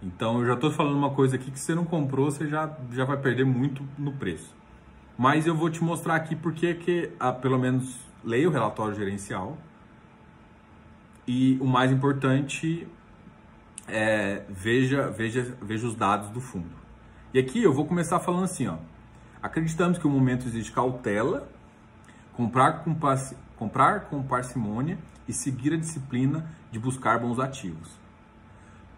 Então 0.02 0.40
eu 0.40 0.46
já 0.46 0.54
estou 0.54 0.70
falando 0.70 0.96
uma 0.96 1.10
coisa 1.10 1.36
aqui 1.36 1.50
que 1.50 1.58
você 1.58 1.74
não 1.74 1.84
comprou, 1.84 2.30
você 2.30 2.46
já, 2.46 2.76
já 2.92 3.04
vai 3.04 3.16
perder 3.16 3.44
muito 3.44 3.82
no 3.96 4.12
preço. 4.12 4.54
Mas 5.16 5.46
eu 5.46 5.54
vou 5.54 5.70
te 5.70 5.82
mostrar 5.82 6.16
aqui 6.16 6.34
porque 6.34 6.74
que, 6.74 7.10
ah, 7.18 7.32
pelo 7.32 7.58
menos, 7.58 7.98
leia 8.22 8.48
o 8.48 8.52
relatório 8.52 8.94
gerencial. 8.94 9.56
E 11.26 11.58
o 11.60 11.66
mais 11.66 11.90
importante 11.90 12.86
é 13.88 14.44
veja, 14.48 15.10
veja, 15.10 15.56
veja 15.62 15.86
os 15.86 15.94
dados 15.94 16.30
do 16.30 16.40
fundo. 16.40 16.76
E 17.32 17.38
aqui 17.38 17.62
eu 17.62 17.72
vou 17.72 17.86
começar 17.86 18.20
falando 18.20 18.44
assim, 18.44 18.66
ó. 18.66 18.76
Acreditamos 19.42 19.98
que 19.98 20.06
o 20.06 20.10
momento 20.10 20.46
exige 20.46 20.72
cautela, 20.72 21.48
comprar 22.32 22.84
com, 22.84 22.96
comprar 23.56 24.00
com 24.02 24.22
parcimônia 24.22 24.98
e 25.28 25.32
seguir 25.32 25.74
a 25.74 25.76
disciplina 25.76 26.48
de 26.70 26.78
buscar 26.78 27.18
bons 27.18 27.38
ativos. 27.38 27.90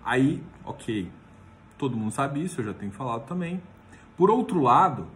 Aí, 0.05 0.43
ok, 0.65 1.11
todo 1.77 1.97
mundo 1.97 2.13
sabe 2.13 2.45
isso, 2.45 2.61
eu 2.61 2.67
já 2.67 2.75
tenho 2.75 2.93
falado 2.93 3.27
também. 3.27 3.61
Por 4.17 4.31
outro 4.31 4.61
lado, 4.61 5.09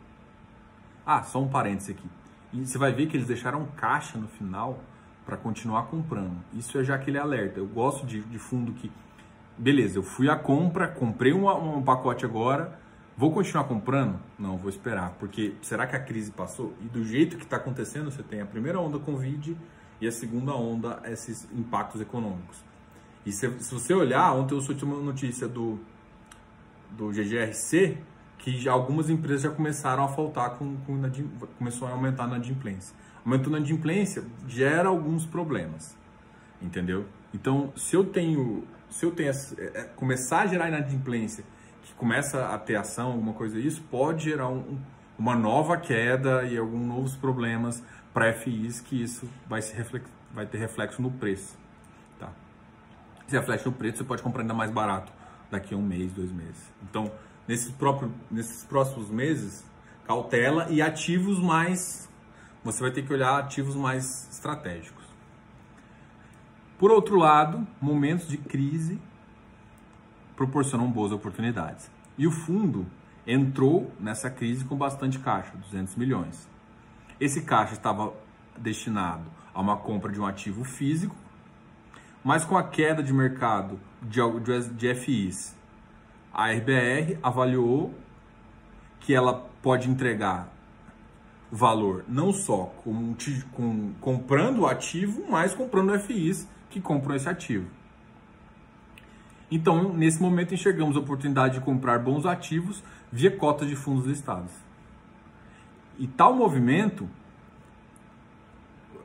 ah, 1.06 1.22
só 1.22 1.40
um 1.40 1.48
parênteses 1.48 1.90
aqui. 1.90 2.08
E 2.52 2.66
você 2.66 2.76
vai 2.76 2.92
ver 2.92 3.06
que 3.06 3.16
eles 3.16 3.28
deixaram 3.28 3.66
caixa 3.76 4.18
no 4.18 4.26
final 4.28 4.80
para 5.24 5.36
continuar 5.36 5.84
comprando. 5.84 6.36
Isso 6.54 6.78
é 6.78 6.84
já 6.84 6.94
aquele 6.94 7.18
alerta. 7.18 7.60
Eu 7.60 7.66
gosto 7.66 8.06
de, 8.06 8.20
de 8.20 8.38
fundo 8.38 8.72
que, 8.72 8.90
beleza, 9.56 9.98
eu 9.98 10.02
fui 10.02 10.28
à 10.28 10.36
compra, 10.36 10.88
comprei 10.88 11.32
um, 11.32 11.48
um 11.48 11.82
pacote 11.82 12.24
agora, 12.24 12.78
vou 13.16 13.32
continuar 13.32 13.64
comprando? 13.64 14.18
Não, 14.38 14.56
vou 14.56 14.70
esperar, 14.70 15.16
porque 15.18 15.54
será 15.62 15.86
que 15.86 15.94
a 15.94 16.00
crise 16.00 16.30
passou? 16.30 16.74
E 16.80 16.88
do 16.88 17.04
jeito 17.04 17.36
que 17.36 17.44
está 17.44 17.56
acontecendo, 17.56 18.10
você 18.10 18.22
tem 18.22 18.40
a 18.40 18.46
primeira 18.46 18.80
onda 18.80 18.98
Covid 18.98 19.56
e 20.00 20.06
a 20.06 20.12
segunda 20.12 20.54
onda, 20.54 21.00
esses 21.04 21.46
impactos 21.52 22.00
econômicos. 22.00 22.64
E 23.24 23.32
se, 23.32 23.48
se 23.60 23.74
você 23.74 23.92
olhar, 23.92 24.32
ontem 24.32 24.54
eu 24.54 24.60
soltei 24.62 24.88
uma 24.88 25.00
notícia 25.00 25.46
do, 25.46 25.78
do 26.90 27.10
GGRC, 27.10 27.98
que 28.38 28.58
já, 28.58 28.72
algumas 28.72 29.10
empresas 29.10 29.42
já 29.42 29.50
começaram 29.50 30.02
a 30.04 30.08
faltar 30.08 30.56
com, 30.56 30.76
com 30.86 30.98
começou 31.58 31.86
a 31.86 31.90
aumentar 31.90 32.26
na 32.26 32.36
adimplência. 32.36 32.96
Aumentando 33.24 33.56
a 33.56 33.58
adimplência 33.58 34.24
gera 34.48 34.88
alguns 34.88 35.26
problemas, 35.26 35.96
entendeu? 36.60 37.06
Então, 37.34 37.72
se 37.76 37.94
eu 37.94 38.04
tenho, 38.04 38.64
se 38.88 39.04
eu 39.04 39.12
tenho 39.12 39.30
é, 39.30 39.64
é, 39.74 39.84
começar 39.94 40.42
a 40.42 40.46
gerar 40.46 40.68
inadimplência, 40.68 41.44
que 41.82 41.92
começa 41.94 42.46
a 42.48 42.58
ter 42.58 42.76
ação, 42.76 43.12
alguma 43.12 43.32
coisa 43.32 43.58
isso, 43.58 43.82
pode 43.90 44.24
gerar 44.24 44.48
um, 44.48 44.78
uma 45.18 45.36
nova 45.36 45.76
queda 45.76 46.44
e 46.44 46.56
alguns 46.56 46.86
novos 46.86 47.16
problemas 47.16 47.82
para 48.12 48.32
FIs 48.32 48.80
que 48.80 49.02
isso 49.02 49.28
vai, 49.48 49.62
se 49.62 49.74
vai 50.32 50.46
ter 50.46 50.58
reflexo 50.58 51.00
no 51.00 51.10
preço. 51.10 51.56
Tá? 52.18 52.30
Se 53.26 53.36
reflete 53.36 53.66
no 53.66 53.72
preço, 53.72 53.98
você 53.98 54.04
pode 54.04 54.22
comprar 54.22 54.42
ainda 54.42 54.54
mais 54.54 54.70
barato 54.70 55.12
daqui 55.50 55.74
a 55.74 55.76
um 55.76 55.82
mês, 55.82 56.12
dois 56.12 56.32
meses. 56.32 56.62
Então, 56.82 57.10
nesses, 57.46 57.70
próprios, 57.70 58.10
nesses 58.30 58.64
próximos 58.64 59.10
meses, 59.10 59.64
cautela 60.06 60.68
e 60.70 60.80
ativos 60.80 61.38
mais. 61.38 62.08
Você 62.62 62.82
vai 62.82 62.90
ter 62.90 63.02
que 63.02 63.12
olhar 63.12 63.38
ativos 63.38 63.74
mais 63.74 64.28
estratégicos. 64.30 65.04
Por 66.78 66.90
outro 66.90 67.16
lado, 67.16 67.66
momentos 67.80 68.28
de 68.28 68.38
crise 68.38 69.00
proporcionam 70.36 70.90
boas 70.90 71.12
oportunidades. 71.12 71.90
E 72.16 72.26
o 72.26 72.30
fundo 72.30 72.86
entrou 73.26 73.92
nessa 74.00 74.30
crise 74.30 74.64
com 74.64 74.76
bastante 74.76 75.18
caixa, 75.18 75.52
200 75.56 75.96
milhões. 75.96 76.48
Esse 77.20 77.42
caixa 77.42 77.74
estava 77.74 78.14
destinado 78.56 79.24
a 79.52 79.60
uma 79.60 79.76
compra 79.76 80.10
de 80.10 80.20
um 80.20 80.26
ativo 80.26 80.64
físico, 80.64 81.14
mas 82.24 82.44
com 82.44 82.56
a 82.56 82.62
queda 82.62 83.02
de 83.02 83.12
mercado 83.12 83.78
de, 84.02 84.20
de 84.74 84.94
FIs, 84.94 85.56
a 86.32 86.50
RBR 86.50 87.18
avaliou 87.22 87.94
que 89.00 89.14
ela 89.14 89.34
pode 89.62 89.90
entregar 89.90 90.48
valor 91.50 92.04
não 92.06 92.32
só 92.32 92.72
com, 92.84 93.14
com, 93.52 93.92
comprando 94.00 94.60
o 94.60 94.66
ativo, 94.66 95.24
mas 95.28 95.54
comprando 95.54 95.98
FIs 95.98 96.48
que 96.68 96.80
compram 96.80 97.16
esse 97.16 97.28
ativo. 97.28 97.66
Então, 99.50 99.92
nesse 99.92 100.22
momento, 100.22 100.54
enxergamos 100.54 100.96
a 100.96 101.00
oportunidade 101.00 101.54
de 101.54 101.60
comprar 101.60 101.98
bons 101.98 102.24
ativos 102.24 102.82
via 103.10 103.30
cotas 103.36 103.68
de 103.68 103.74
fundos 103.74 104.06
listados. 104.06 104.52
E 105.98 106.06
tal 106.06 106.34
movimento 106.34 107.08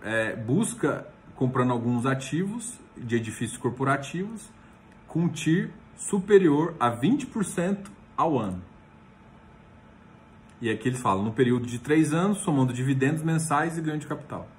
é, 0.03 0.35
busca 0.35 1.07
comprando 1.35 1.71
alguns 1.71 2.05
ativos 2.05 2.79
de 2.95 3.15
edifícios 3.15 3.57
corporativos 3.57 4.49
com 5.07 5.27
TIR 5.27 5.71
superior 5.97 6.75
a 6.79 6.91
20% 6.91 7.87
ao 8.15 8.37
ano. 8.37 8.61
E 10.65 10.69
aqui 10.71 10.89
eles 10.89 10.99
falam, 10.99 11.23
no 11.23 11.31
período 11.31 11.67
de 11.67 11.77
três 11.77 12.11
anos, 12.11 12.39
somando 12.39 12.73
dividendos 12.73 13.21
mensais 13.21 13.77
e 13.77 13.81
ganho 13.81 13.99
de 13.99 14.07
capital. 14.07 14.49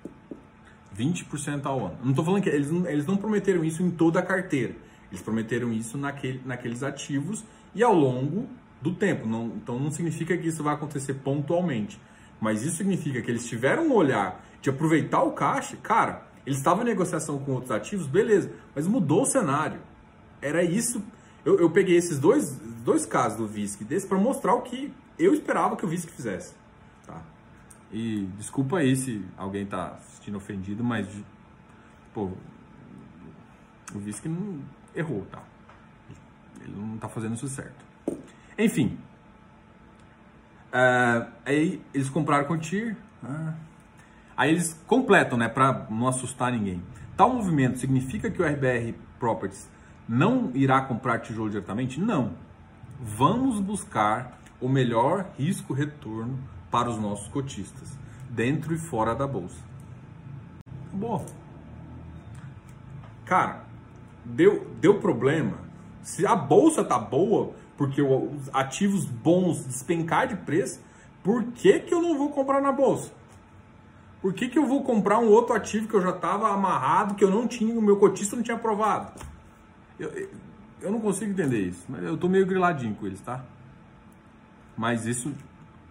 20% 0.97 1.67
ao 1.67 1.87
ano. 1.87 1.99
Não 2.01 2.11
estou 2.11 2.25
falando 2.25 2.45
que 2.45 2.49
eles 2.49 2.71
não, 2.71 2.89
eles 2.89 3.05
não 3.05 3.17
prometeram 3.17 3.65
isso 3.65 3.83
em 3.83 3.91
toda 3.91 4.21
a 4.21 4.23
carteira. 4.23 4.77
Eles 5.11 5.21
prometeram 5.21 5.73
isso 5.73 5.99
naquele, 5.99 6.41
naqueles 6.45 6.85
ativos 6.85 7.45
e 7.75 7.83
ao 7.83 7.93
longo 7.93 8.47
do 8.81 8.95
tempo. 8.95 9.27
Não, 9.27 9.47
então 9.57 9.81
não 9.81 9.91
significa 9.91 10.39
que 10.39 10.47
isso 10.47 10.63
vai 10.63 10.75
acontecer 10.75 11.15
pontualmente. 11.15 12.01
Mas 12.41 12.63
isso 12.63 12.77
significa 12.77 13.21
que 13.21 13.29
eles 13.29 13.45
tiveram 13.45 13.89
um 13.89 13.93
olhar 13.93 14.47
de 14.63 14.71
aproveitar 14.71 15.25
o 15.25 15.33
caixa. 15.33 15.77
Cara, 15.83 16.25
eles 16.47 16.59
estavam 16.59 16.85
em 16.85 16.87
negociação 16.87 17.37
com 17.41 17.51
outros 17.51 17.73
ativos, 17.73 18.07
beleza, 18.07 18.53
mas 18.77 18.87
mudou 18.87 19.23
o 19.23 19.27
cenário. 19.27 19.81
Era 20.41 20.63
isso. 20.63 21.03
Eu, 21.45 21.59
eu 21.59 21.69
peguei 21.69 21.97
esses 21.97 22.21
dois, 22.21 22.57
dois 22.85 23.05
casos 23.05 23.39
do 23.39 23.49
VISC 23.49 23.83
desse 23.83 24.07
para 24.07 24.19
mostrar 24.19 24.55
o 24.55 24.63
que 24.63 24.95
eu 25.19 25.35
esperava 25.35 25.77
que 25.77 25.85
o 25.85 25.89
VISC 25.89 26.11
fizesse. 26.11 26.55
Tá? 27.07 27.21
E 27.93 28.29
desculpa 28.37 28.79
aí 28.79 28.97
se 28.97 29.25
alguém 29.37 29.65
está 29.65 29.93
assistindo 29.95 30.37
ofendido, 30.37 30.83
mas 30.83 31.09
pô, 32.13 32.31
o 33.95 33.99
VISC 33.99 34.27
não 34.27 34.61
errou, 34.95 35.25
tá? 35.27 35.43
Ele 36.61 36.75
não 36.77 36.97
está 36.97 37.09
fazendo 37.09 37.35
isso 37.35 37.49
certo. 37.49 37.85
Enfim, 38.59 38.99
Uh, 40.77 41.27
aí 41.47 41.83
eles 41.95 42.11
compraram 42.11 42.45
com 42.45 42.55
o 42.55 42.59
TIR. 42.59 42.97
Uh, 43.23 43.55
aí 44.37 44.51
eles 44.51 44.79
completam, 44.87 45.39
né, 45.39 45.49
para 45.49 45.87
não 45.89 46.07
assustar 46.07 46.53
ninguém. 46.53 46.83
Tal 47.17 47.33
movimento 47.33 47.79
significa 47.79 48.31
que 48.31 48.43
o 48.43 48.47
RBR 48.47 48.95
Properties 49.19 49.71
não 50.07 50.51
irá 50.55 50.83
comprar 50.83 51.21
tijolo 51.21 51.49
diretamente? 51.49 51.99
Não. 51.99 52.33
Vamos 53.01 53.59
buscar 53.61 54.39
o 54.61 54.69
melhor 54.69 55.31
risco-retorno 55.39 56.39
para 56.71 56.91
os 56.91 56.99
nossos 56.99 57.29
cotistas, 57.29 57.97
dentro 58.29 58.75
e 58.75 58.79
fora 58.79 59.15
da 59.15 59.27
bolsa. 59.27 59.57
Boa. 60.93 61.25
Cara, 63.25 63.65
deu, 64.25 64.67
deu 64.81 64.99
problema. 64.99 65.59
Se 66.03 66.27
a 66.27 66.35
bolsa 66.35 66.85
tá 66.85 66.99
boa, 66.99 67.53
porque 67.77 68.01
os 68.01 68.49
ativos 68.53 69.05
bons 69.05 69.65
despencar 69.65 70.29
de 70.29 70.37
preço, 70.37 70.81
por 71.23 71.43
que, 71.45 71.81
que 71.81 71.93
eu 71.93 72.01
não 72.01 72.17
vou 72.17 72.31
comprar 72.31 72.61
na 72.63 72.73
bolsa? 72.73 73.13
Por 74.23 74.33
que, 74.33 74.49
que 74.49 74.59
eu 74.59 74.67
vou 74.67 74.83
comprar 74.83 75.19
um 75.19 75.29
outro 75.29 75.55
ativo 75.55 75.89
que 75.89 75.95
eu 75.95 76.01
já 76.01 76.11
estava 76.11 76.49
amarrado, 76.49 77.15
que 77.15 77.25
eu 77.25 77.31
não 77.31 77.47
tinha, 77.47 77.79
o 77.79 77.83
meu 77.83 77.97
cotista 77.97 78.35
não 78.35 78.43
tinha 78.43 78.57
aprovado? 78.57 79.21
Eu, 79.99 80.29
eu 80.81 80.91
não 80.91 81.01
consigo 81.01 81.31
entender 81.31 81.61
isso, 81.61 81.85
mas 81.89 82.03
eu 82.03 82.15
estou 82.15 82.29
meio 82.29 82.47
griladinho 82.47 82.95
com 82.95 83.07
eles, 83.07 83.21
tá? 83.21 83.45
Mas 84.77 85.07
isso, 85.07 85.33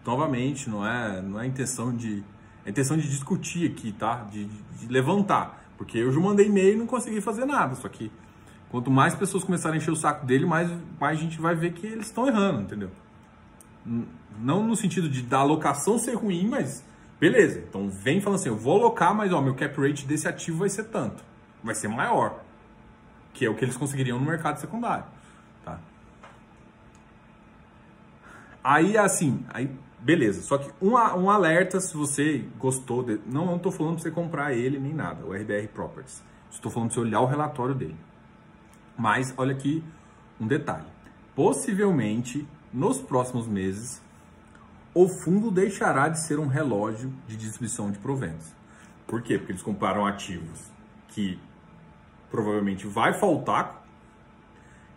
novamente, 0.06 0.70
não 0.70 0.86
é, 0.86 1.22
não 1.22 1.40
é 1.40 1.48
intenção 1.48 1.96
de. 1.96 2.24
É 2.66 2.70
intenção 2.70 2.98
de 2.98 3.08
discutir 3.08 3.72
aqui, 3.72 3.92
tá? 3.92 4.28
De, 4.32 4.46
de 4.46 4.88
levantar. 4.88 5.64
Porque 5.78 5.98
eu 5.98 6.12
já 6.12 6.20
mandei 6.20 6.48
e-mail 6.48 6.74
e 6.74 6.78
não 6.78 6.88
consegui 6.88 7.22
fazer 7.22 7.46
nada. 7.46 7.76
Só 7.76 7.88
que 7.88 8.12
Quanto 8.76 8.92
mais 8.92 9.16
pessoas 9.16 9.44
começarem 9.44 9.80
a 9.80 9.82
encher 9.82 9.92
o 9.92 9.96
saco 9.96 10.26
dele, 10.26 10.46
mais, 10.46 10.70
mais 11.00 11.18
a 11.18 11.22
gente 11.22 11.40
vai 11.40 11.56
ver 11.56 11.72
que 11.72 11.88
eles 11.88 12.08
estão 12.08 12.28
errando, 12.28 12.62
entendeu? 12.62 12.92
Não 14.38 14.68
no 14.68 14.76
sentido 14.76 15.08
de 15.08 15.22
da 15.22 15.40
alocação 15.40 15.98
ser 15.98 16.16
ruim, 16.16 16.46
mas 16.46 16.84
beleza. 17.18 17.60
Então 17.60 17.90
vem 17.90 18.20
falando 18.20 18.40
assim, 18.40 18.50
eu 18.50 18.58
vou 18.58 18.78
alocar, 18.78 19.16
mas 19.16 19.32
ó, 19.32 19.40
meu 19.40 19.56
cap 19.56 19.80
rate 19.80 20.06
desse 20.06 20.28
ativo 20.28 20.58
vai 20.58 20.70
ser 20.70 20.86
tanto. 20.86 21.24
Vai 21.64 21.74
ser 21.74 21.88
maior. 21.88 22.44
Que 23.34 23.46
é 23.46 23.50
o 23.50 23.56
que 23.56 23.64
eles 23.64 23.78
conseguiriam 23.78 24.20
no 24.20 24.26
mercado 24.26 24.58
secundário. 24.58 25.06
Tá? 25.64 25.80
Aí 28.66 28.98
assim, 28.98 29.46
aí 29.54 29.70
beleza. 30.00 30.42
Só 30.42 30.58
que 30.58 30.72
um, 30.82 30.94
um 30.94 31.30
alerta 31.30 31.80
se 31.80 31.96
você 31.96 32.44
gostou. 32.58 33.04
De, 33.04 33.22
não, 33.28 33.46
não 33.46 33.60
tô 33.60 33.70
falando 33.70 33.94
para 33.94 34.04
você 34.04 34.10
comprar 34.10 34.54
ele 34.54 34.80
nem 34.80 34.92
nada, 34.92 35.24
o 35.24 35.34
RBR 35.34 35.68
Properties. 35.68 36.24
Estou 36.50 36.72
falando 36.72 36.90
para 36.90 36.96
você 36.96 37.02
olhar 37.02 37.22
o 37.22 37.28
relatório 37.28 37.76
dele. 37.76 37.96
Mas 38.98 39.32
olha 39.38 39.54
aqui 39.54 39.84
um 40.42 40.48
detalhe. 40.48 40.88
Possivelmente, 41.36 42.48
nos 42.74 43.00
próximos 43.00 43.48
meses, 43.48 44.02
o 44.96 45.08
fundo 45.08 45.52
deixará 45.52 46.10
de 46.10 46.26
ser 46.26 46.40
um 46.40 46.48
relógio 46.48 47.14
de 47.28 47.38
distribuição 47.38 47.92
de 47.92 48.00
proventos. 48.00 48.52
Por 49.06 49.22
quê? 49.22 49.38
Porque 49.38 49.52
eles 49.52 49.62
compraram 49.62 50.08
ativos 50.08 50.72
que 51.10 51.40
provavelmente 52.32 52.88
vai 52.88 53.14
faltar, 53.14 53.86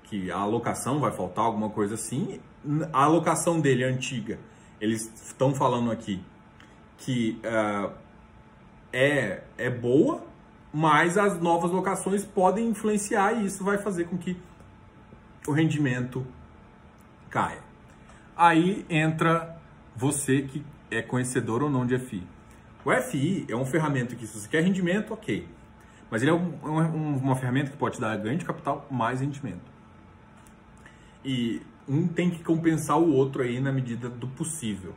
que 0.05 0.31
a 0.31 0.39
alocação 0.39 1.01
vai 1.01 1.13
faltar, 1.13 1.45
alguma 1.45 1.69
coisa 1.69 1.97
assim. 1.97 2.41
A 2.93 3.05
alocação 3.05 3.61
dele 3.61 3.85
antiga, 3.85 4.39
eles 4.81 5.11
estão 5.25 5.55
falando 5.55 5.91
aqui 5.91 6.23
que 6.99 7.41
uh, 7.45 7.93
é, 8.93 9.43
é 9.57 9.71
boa, 9.71 10.25
mas 10.73 11.17
as 11.17 11.41
novas 11.41 11.71
locações 11.71 12.25
podem 12.25 12.69
influenciar 12.69 13.33
e 13.33 13.47
isso 13.47 13.65
vai 13.65 13.79
fazer 13.79 14.05
com 14.05 14.19
que 14.19 14.37
o 15.47 15.53
rendimento 15.53 16.27
caia. 17.31 17.63
Aí 18.37 18.85
entra 18.89 19.57
você 19.97 20.43
que 20.43 20.65
é 20.91 21.03
conhecedor 21.03 21.63
ou 21.63 21.71
não 21.71 21.87
de 21.87 21.99
FI. 21.99 22.23
O 22.85 22.93
FI 23.03 23.47
é 23.49 23.55
uma 23.55 23.67
ferramenta 23.67 24.15
que, 24.15 24.27
se 24.27 24.39
você 24.39 24.49
quer 24.49 24.63
rendimento, 24.63 25.13
ok. 25.13 25.47
Mas 26.11 26.23
ele 26.23 26.31
é 26.31 26.35
um, 26.35 26.55
um, 26.65 27.17
uma 27.19 27.37
ferramenta 27.37 27.71
que 27.71 27.77
pode 27.77 28.01
dar 28.01 28.17
ganho 28.17 28.39
de 28.39 28.45
capital 28.45 28.87
mais 28.91 29.21
rendimento. 29.21 29.71
E 31.25 31.61
um 31.89 32.07
tem 32.07 32.31
que 32.31 32.43
compensar 32.43 32.99
o 32.99 33.13
outro 33.13 33.43
aí 33.43 33.61
na 33.61 33.73
medida 33.73 34.09
do 34.09 34.29
possível. 34.29 34.95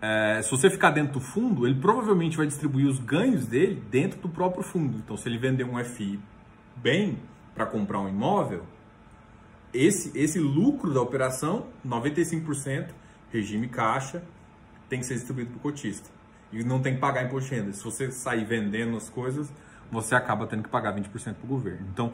É, 0.00 0.40
se 0.42 0.50
você 0.50 0.68
ficar 0.68 0.90
dentro 0.90 1.14
do 1.14 1.20
fundo, 1.20 1.66
ele 1.66 1.80
provavelmente 1.80 2.36
vai 2.36 2.46
distribuir 2.46 2.86
os 2.86 2.98
ganhos 2.98 3.46
dele 3.46 3.82
dentro 3.90 4.20
do 4.20 4.28
próprio 4.28 4.62
fundo. 4.62 4.98
Então, 4.98 5.16
se 5.16 5.28
ele 5.28 5.38
vender 5.38 5.64
um 5.64 5.82
FI 5.82 6.20
bem 6.76 7.18
para 7.54 7.64
comprar 7.64 8.00
um 8.00 8.08
imóvel, 8.08 8.64
esse, 9.72 10.16
esse 10.16 10.38
lucro 10.38 10.92
da 10.92 11.00
operação, 11.00 11.66
95%, 11.86 12.90
regime 13.32 13.68
caixa, 13.68 14.22
tem 14.88 15.00
que 15.00 15.06
ser 15.06 15.14
distribuído 15.14 15.50
para 15.50 15.58
o 15.58 15.60
cotista. 15.60 16.08
E 16.52 16.62
não 16.62 16.80
tem 16.80 16.94
que 16.94 17.00
pagar 17.00 17.24
imposto 17.24 17.50
de 17.50 17.56
renda. 17.56 17.72
Se 17.72 17.82
você 17.82 18.10
sair 18.10 18.44
vendendo 18.44 18.96
as 18.96 19.08
coisas, 19.08 19.52
você 19.90 20.14
acaba 20.14 20.46
tendo 20.46 20.62
que 20.62 20.68
pagar 20.68 20.94
20% 20.94 21.10
para 21.34 21.44
o 21.44 21.46
governo. 21.46 21.86
Então, 21.92 22.12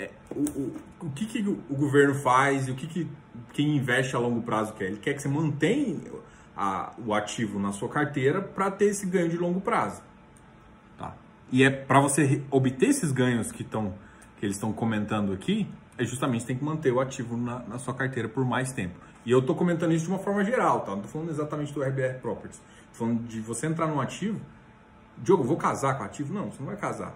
é, 0.00 0.10
o, 0.34 0.40
o, 0.40 0.76
o 1.02 1.10
que, 1.10 1.26
que 1.26 1.40
o 1.46 1.74
governo 1.74 2.14
faz 2.14 2.68
e 2.68 2.70
o 2.70 2.74
que, 2.74 2.86
que 2.86 3.10
quem 3.52 3.76
investe 3.76 4.16
a 4.16 4.18
longo 4.18 4.40
prazo 4.40 4.72
quer? 4.72 4.86
Ele 4.86 4.96
quer 4.96 5.12
que 5.12 5.20
você 5.20 5.28
mantenha 5.28 6.00
a, 6.56 6.92
o 7.04 7.12
ativo 7.12 7.58
na 7.58 7.70
sua 7.72 7.88
carteira 7.88 8.40
para 8.40 8.70
ter 8.70 8.86
esse 8.86 9.06
ganho 9.06 9.28
de 9.28 9.36
longo 9.36 9.60
prazo. 9.60 10.02
Tá? 10.96 11.14
E 11.52 11.62
é 11.62 11.70
para 11.70 12.00
você 12.00 12.42
obter 12.50 12.88
esses 12.88 13.12
ganhos 13.12 13.52
que, 13.52 13.62
tão, 13.62 13.94
que 14.38 14.46
eles 14.46 14.56
estão 14.56 14.72
comentando 14.72 15.34
aqui, 15.34 15.68
é 15.98 16.04
justamente 16.04 16.46
tem 16.46 16.56
que 16.56 16.64
manter 16.64 16.90
o 16.92 17.00
ativo 17.00 17.36
na, 17.36 17.58
na 17.60 17.78
sua 17.78 17.92
carteira 17.92 18.28
por 18.28 18.44
mais 18.44 18.72
tempo. 18.72 18.98
E 19.26 19.30
eu 19.30 19.40
estou 19.40 19.54
comentando 19.54 19.92
isso 19.92 20.06
de 20.06 20.10
uma 20.10 20.18
forma 20.18 20.42
geral, 20.42 20.80
tá? 20.80 20.92
Não 20.92 21.00
estou 21.00 21.12
falando 21.12 21.28
exatamente 21.28 21.74
do 21.74 21.82
RBR 21.82 22.20
Properties. 22.22 22.62
Estou 22.90 23.06
falando 23.06 23.28
de 23.28 23.38
você 23.40 23.66
entrar 23.66 23.86
num 23.86 24.00
ativo. 24.00 24.40
Diogo, 25.18 25.44
vou 25.44 25.58
casar 25.58 25.98
com 25.98 26.04
o 26.04 26.06
ativo? 26.06 26.32
Não, 26.32 26.50
você 26.50 26.58
não 26.58 26.68
vai 26.68 26.76
casar. 26.76 27.14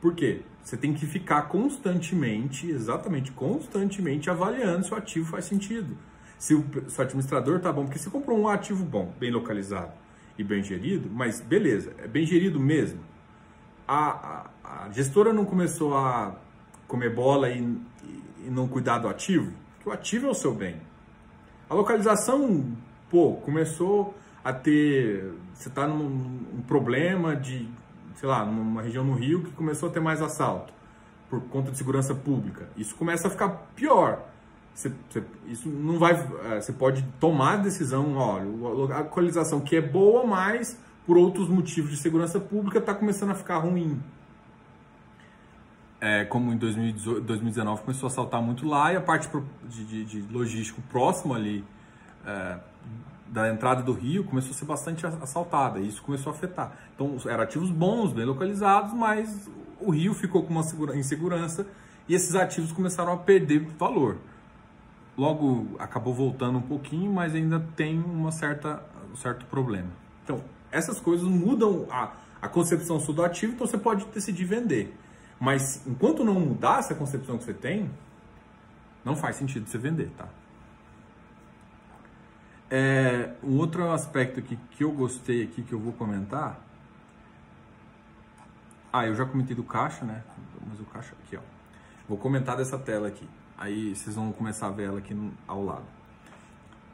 Por 0.00 0.14
quê? 0.14 0.42
Você 0.62 0.76
tem 0.76 0.92
que 0.92 1.06
ficar 1.06 1.42
constantemente, 1.42 2.68
exatamente 2.68 3.30
constantemente, 3.32 4.28
avaliando 4.28 4.84
se 4.84 4.92
o 4.92 4.96
ativo 4.96 5.30
faz 5.30 5.44
sentido. 5.44 5.96
Se 6.38 6.54
o, 6.54 6.64
se 6.88 6.98
o 6.98 7.02
administrador 7.02 7.60
tá 7.60 7.72
bom, 7.72 7.84
porque 7.84 7.98
você 7.98 8.10
comprou 8.10 8.38
um 8.38 8.48
ativo 8.48 8.84
bom, 8.84 9.12
bem 9.18 9.30
localizado 9.30 9.92
e 10.38 10.44
bem 10.44 10.62
gerido, 10.62 11.08
mas 11.10 11.40
beleza, 11.40 11.94
é 11.98 12.06
bem 12.06 12.26
gerido 12.26 12.60
mesmo. 12.60 13.00
A, 13.88 14.50
a, 14.64 14.84
a 14.84 14.90
gestora 14.90 15.32
não 15.32 15.44
começou 15.44 15.96
a 15.96 16.36
comer 16.86 17.14
bola 17.14 17.48
e, 17.50 17.60
e 18.44 18.50
não 18.50 18.68
cuidar 18.68 18.98
do 18.98 19.08
ativo, 19.08 19.52
porque 19.76 19.88
o 19.88 19.92
ativo 19.92 20.26
é 20.26 20.30
o 20.30 20.34
seu 20.34 20.54
bem. 20.54 20.80
A 21.68 21.74
localização, 21.74 22.76
pô, 23.10 23.34
começou 23.36 24.14
a 24.44 24.52
ter. 24.52 25.32
Você 25.54 25.68
está 25.68 25.86
num, 25.86 26.08
num 26.08 26.62
problema 26.62 27.34
de, 27.34 27.68
sei 28.16 28.28
lá, 28.28 28.44
numa 28.44 28.82
região 28.82 29.04
no 29.04 29.14
Rio 29.14 29.44
que 29.44 29.50
começou 29.52 29.88
a 29.88 29.92
ter 29.92 30.00
mais 30.00 30.20
assalto 30.20 30.72
por 31.30 31.40
conta 31.42 31.70
de 31.70 31.78
segurança 31.78 32.14
pública. 32.14 32.68
Isso 32.76 32.94
começa 32.94 33.28
a 33.28 33.30
ficar 33.30 33.48
pior. 33.74 34.20
Você, 34.74 34.92
você, 35.08 35.22
isso 35.46 35.68
não 35.68 35.98
vai. 35.98 36.12
É, 36.44 36.60
você 36.60 36.72
pode 36.72 37.02
tomar 37.18 37.54
a 37.54 37.56
decisão, 37.56 38.16
olha, 38.16 38.94
a 38.94 38.98
localização 39.00 39.60
que 39.60 39.76
é 39.76 39.80
boa, 39.80 40.26
mas 40.26 40.78
por 41.06 41.16
outros 41.16 41.48
motivos 41.48 41.90
de 41.90 41.96
segurança 41.96 42.38
pública 42.40 42.78
está 42.78 42.94
começando 42.94 43.30
a 43.30 43.34
ficar 43.34 43.58
ruim 43.58 44.00
é, 46.00 46.24
como 46.24 46.52
em 46.52 46.56
2018, 46.56 47.20
2019 47.22 47.82
começou 47.82 48.06
a 48.06 48.10
saltar 48.10 48.42
muito 48.42 48.66
lá 48.66 48.92
e 48.92 48.96
a 48.96 49.00
parte 49.00 49.28
de, 49.64 49.84
de, 49.84 50.04
de 50.04 50.32
logístico 50.32 50.80
próximo 50.82 51.34
ali 51.34 51.64
é, 52.24 52.58
da 53.28 53.48
entrada 53.48 53.82
do 53.82 53.92
rio 53.92 54.24
começou 54.24 54.52
a 54.52 54.54
ser 54.54 54.64
bastante 54.64 55.06
assaltada 55.06 55.78
e 55.78 55.88
isso 55.88 56.02
começou 56.02 56.32
a 56.32 56.36
afetar. 56.36 56.72
Então 56.94 57.16
eram 57.26 57.42
ativos 57.42 57.70
bons, 57.70 58.12
bem 58.12 58.24
localizados, 58.24 58.92
mas 58.92 59.48
o 59.80 59.90
rio 59.90 60.14
ficou 60.14 60.42
com 60.42 60.52
uma 60.52 60.64
insegurança 60.94 61.66
e 62.08 62.14
esses 62.14 62.34
ativos 62.34 62.72
começaram 62.72 63.12
a 63.12 63.16
perder 63.16 63.60
valor. 63.78 64.18
Logo 65.16 65.76
acabou 65.78 66.14
voltando 66.14 66.58
um 66.58 66.62
pouquinho, 66.62 67.12
mas 67.12 67.34
ainda 67.34 67.60
tem 67.74 67.98
uma 67.98 68.30
certa, 68.30 68.82
um 69.12 69.16
certo 69.16 69.44
problema. 69.46 69.88
Então 70.24 70.42
essas 70.70 71.00
coisas 71.00 71.26
mudam 71.26 71.86
a, 71.90 72.12
a 72.40 72.48
concepção 72.48 73.00
sua 73.00 73.14
do 73.14 73.24
ativo, 73.24 73.54
então 73.54 73.66
você 73.66 73.78
pode 73.78 74.04
decidir 74.06 74.44
vender. 74.44 74.96
Mas 75.40 75.86
enquanto 75.86 76.24
não 76.24 76.34
mudar 76.34 76.78
essa 76.78 76.94
concepção 76.94 77.36
que 77.38 77.44
você 77.44 77.54
tem, 77.54 77.90
não 79.04 79.16
faz 79.16 79.36
sentido 79.36 79.68
você 79.68 79.78
vender, 79.78 80.10
tá? 80.16 80.28
É, 82.70 83.34
um 83.42 83.58
outro 83.58 83.90
aspecto 83.90 84.40
aqui 84.40 84.58
que 84.72 84.82
eu 84.82 84.90
gostei 84.90 85.44
aqui 85.44 85.62
que 85.62 85.72
eu 85.72 85.78
vou 85.78 85.92
comentar. 85.92 86.60
Ah, 88.92 89.06
eu 89.06 89.14
já 89.14 89.24
comentei 89.24 89.54
do 89.54 89.62
caixa, 89.62 90.04
né? 90.04 90.22
Mas 90.68 90.80
o 90.80 90.84
caixa 90.84 91.14
aqui, 91.24 91.36
ó. 91.36 91.40
Vou 92.08 92.18
comentar 92.18 92.56
dessa 92.56 92.78
tela 92.78 93.08
aqui. 93.08 93.28
Aí 93.58 93.94
vocês 93.94 94.16
vão 94.16 94.32
começar 94.32 94.66
a 94.66 94.70
ver 94.70 94.84
ela 94.84 94.98
aqui 94.98 95.14
no, 95.14 95.32
ao 95.46 95.64
lado. 95.64 95.84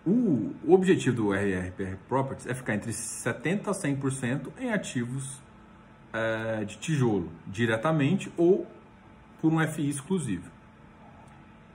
O, 0.04 0.54
o 0.64 0.72
objetivo 0.72 1.16
do 1.16 1.32
RRPR 1.32 1.96
Properties 2.08 2.46
é 2.46 2.54
ficar 2.54 2.74
entre 2.74 2.90
70% 2.90 3.68
a 3.68 3.70
100% 3.70 4.48
em 4.58 4.72
ativos 4.72 5.40
é, 6.12 6.64
de 6.64 6.76
tijolo, 6.78 7.30
diretamente 7.46 8.32
ou 8.36 8.66
por 9.40 9.52
um 9.52 9.66
FI 9.66 9.88
exclusivo. 9.88 10.50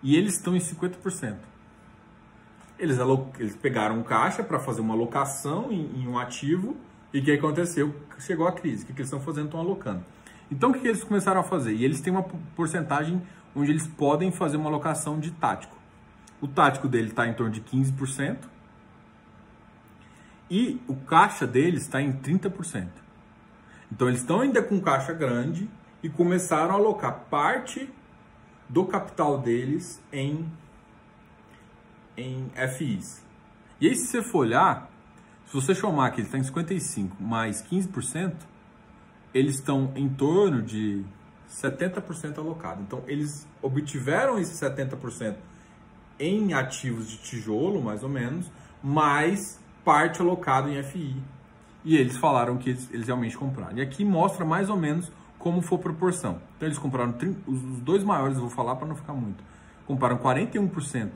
E 0.03 0.15
eles 0.15 0.35
estão 0.35 0.55
em 0.55 0.59
50%. 0.59 1.37
Eles, 2.79 2.97
eles 3.39 3.55
pegaram 3.55 4.03
caixa 4.03 4.43
para 4.43 4.59
fazer 4.59 4.81
uma 4.81 4.93
alocação 4.93 5.71
em, 5.71 6.01
em, 6.01 6.07
um 6.07 6.17
ativo 6.17 6.75
e 7.13 7.19
o 7.19 7.23
que 7.23 7.31
aconteceu? 7.31 7.95
Chegou 8.19 8.47
a 8.47 8.51
crise. 8.51 8.83
O 8.83 8.87
que, 8.87 8.93
que 8.93 8.99
eles 8.99 9.07
estão 9.07 9.19
fazendo? 9.19 9.45
Estão 9.45 9.59
alocando. 9.59 10.03
Então 10.51 10.69
o 10.69 10.73
que, 10.73 10.79
que 10.79 10.87
eles 10.87 11.03
começaram 11.03 11.41
a 11.41 11.43
fazer? 11.43 11.73
E 11.73 11.83
eles 11.83 12.01
têm 12.01 12.13
uma 12.13 12.23
porcentagem 12.55 13.21
onde 13.55 13.71
eles 13.71 13.87
podem 13.87 14.31
fazer 14.31 14.57
uma 14.57 14.69
alocação 14.69 15.19
de 15.19 15.31
tático. 15.31 15.75
O 16.39 16.47
tático 16.47 16.87
dele 16.87 17.09
está 17.09 17.27
em 17.27 17.33
torno 17.33 17.51
de 17.51 17.61
15% 17.61 18.37
e 20.49 20.79
o 20.87 20.95
caixa 20.95 21.45
deles 21.45 21.81
está 21.83 22.01
em 22.01 22.13
30%. 22.13 22.87
Então 23.91 24.07
eles 24.07 24.21
estão 24.21 24.41
ainda 24.41 24.61
com 24.61 24.79
caixa 24.79 25.13
grande 25.13 25.69
e 26.03 26.09
começaram 26.09 26.71
a 26.71 26.77
alocar 26.77 27.25
parte 27.29 27.89
do 28.69 28.85
capital 28.85 29.39
deles 29.39 30.01
em, 30.11 30.45
em 32.17 32.49
FIs. 32.75 33.23
E 33.79 33.87
aí, 33.87 33.95
se 33.95 34.07
você 34.07 34.23
for 34.23 34.39
olhar, 34.39 34.89
se 35.45 35.53
você 35.53 35.75
chamar 35.75 36.11
que 36.11 36.19
ele 36.19 36.27
está 36.27 36.37
em 36.37 36.43
55 36.43 37.21
mais 37.21 37.61
15%, 37.61 38.33
eles 39.33 39.55
estão 39.55 39.91
em 39.95 40.09
torno 40.09 40.61
de 40.61 41.05
70% 41.49 42.39
alocado. 42.39 42.81
Então, 42.81 43.03
eles 43.07 43.47
obtiveram 43.61 44.39
esse 44.39 44.53
70% 44.53 45.35
em 46.19 46.53
ativos 46.53 47.07
de 47.07 47.17
tijolo, 47.17 47.81
mais 47.81 48.01
ou 48.01 48.09
menos, 48.09 48.51
mais 48.83 49.59
parte 49.85 50.21
alocado 50.21 50.69
em 50.69 50.81
FI. 50.81 51.15
E 51.85 51.95
eles 51.95 52.17
falaram 52.17 52.57
que 52.57 52.71
eles, 52.71 52.89
eles 52.91 53.05
realmente 53.05 53.37
compraram. 53.37 53.77
E 53.77 53.81
aqui 53.81 54.03
mostra 54.03 54.43
mais 54.43 54.69
ou 54.69 54.75
menos 54.75 55.11
como 55.37 55.61
foi 55.61 55.77
a 55.77 55.81
proporção. 55.81 56.41
Então 56.55 56.67
eles 56.67 56.79
compraram, 56.79 57.15
os 57.45 57.79
dois 57.79 58.03
maiores 58.03 58.37
vou 58.37 58.49
falar 58.49 58.75
para 58.75 58.87
não 58.87 58.95
ficar 58.95 59.13
muito. 59.13 59.43
Compraram 59.85 60.17
41% 60.17 61.11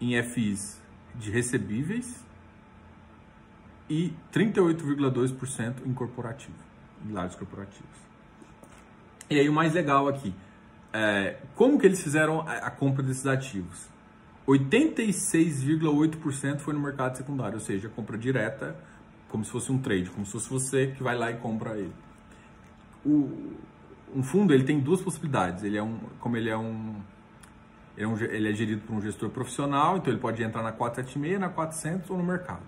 em 0.00 0.22
FIs 0.22 0.80
de 1.14 1.30
recebíveis 1.30 2.24
e 3.88 4.12
38,2% 4.32 5.86
em 5.86 5.94
corporativo, 5.94 6.56
em 7.06 7.12
lares 7.12 7.34
corporativos. 7.34 7.98
E 9.30 9.38
aí 9.38 9.48
o 9.48 9.52
mais 9.52 9.74
legal 9.74 10.08
aqui, 10.08 10.34
é, 10.92 11.36
como 11.54 11.78
que 11.78 11.86
eles 11.86 12.02
fizeram 12.02 12.40
a, 12.42 12.54
a 12.54 12.70
compra 12.70 13.02
desses 13.02 13.26
ativos? 13.26 13.88
86,8% 14.46 16.60
foi 16.60 16.72
no 16.72 16.80
mercado 16.80 17.16
secundário, 17.16 17.54
ou 17.54 17.60
seja, 17.60 17.88
compra 17.88 18.16
direta 18.16 18.76
como 19.28 19.44
se 19.44 19.50
fosse 19.50 19.70
um 19.70 19.78
trade, 19.78 20.10
como 20.10 20.24
se 20.24 20.32
fosse 20.32 20.48
você 20.48 20.86
que 20.88 21.02
vai 21.02 21.16
lá 21.16 21.30
e 21.30 21.36
compra 21.36 21.76
ele. 21.76 21.92
O, 23.04 23.52
um 24.14 24.22
fundo 24.22 24.54
ele 24.54 24.64
tem 24.64 24.80
duas 24.80 25.00
possibilidades. 25.00 25.64
Ele 25.64 25.76
é 25.76 25.82
um, 25.82 25.98
como 26.20 26.36
ele 26.36 26.48
é 26.48 26.56
um, 26.56 26.94
ele 27.98 28.04
é, 28.04 28.06
um, 28.06 28.16
ele 28.16 28.48
é 28.48 28.54
gerido 28.54 28.80
por 28.86 28.94
um 28.94 29.00
gestor 29.00 29.28
profissional, 29.28 29.96
então 29.96 30.12
ele 30.12 30.20
pode 30.20 30.40
entrar 30.40 30.62
na 30.62 30.70
476, 30.70 31.40
na 31.40 31.48
400 31.48 32.08
ou 32.10 32.16
no 32.16 32.22
mercado. 32.22 32.62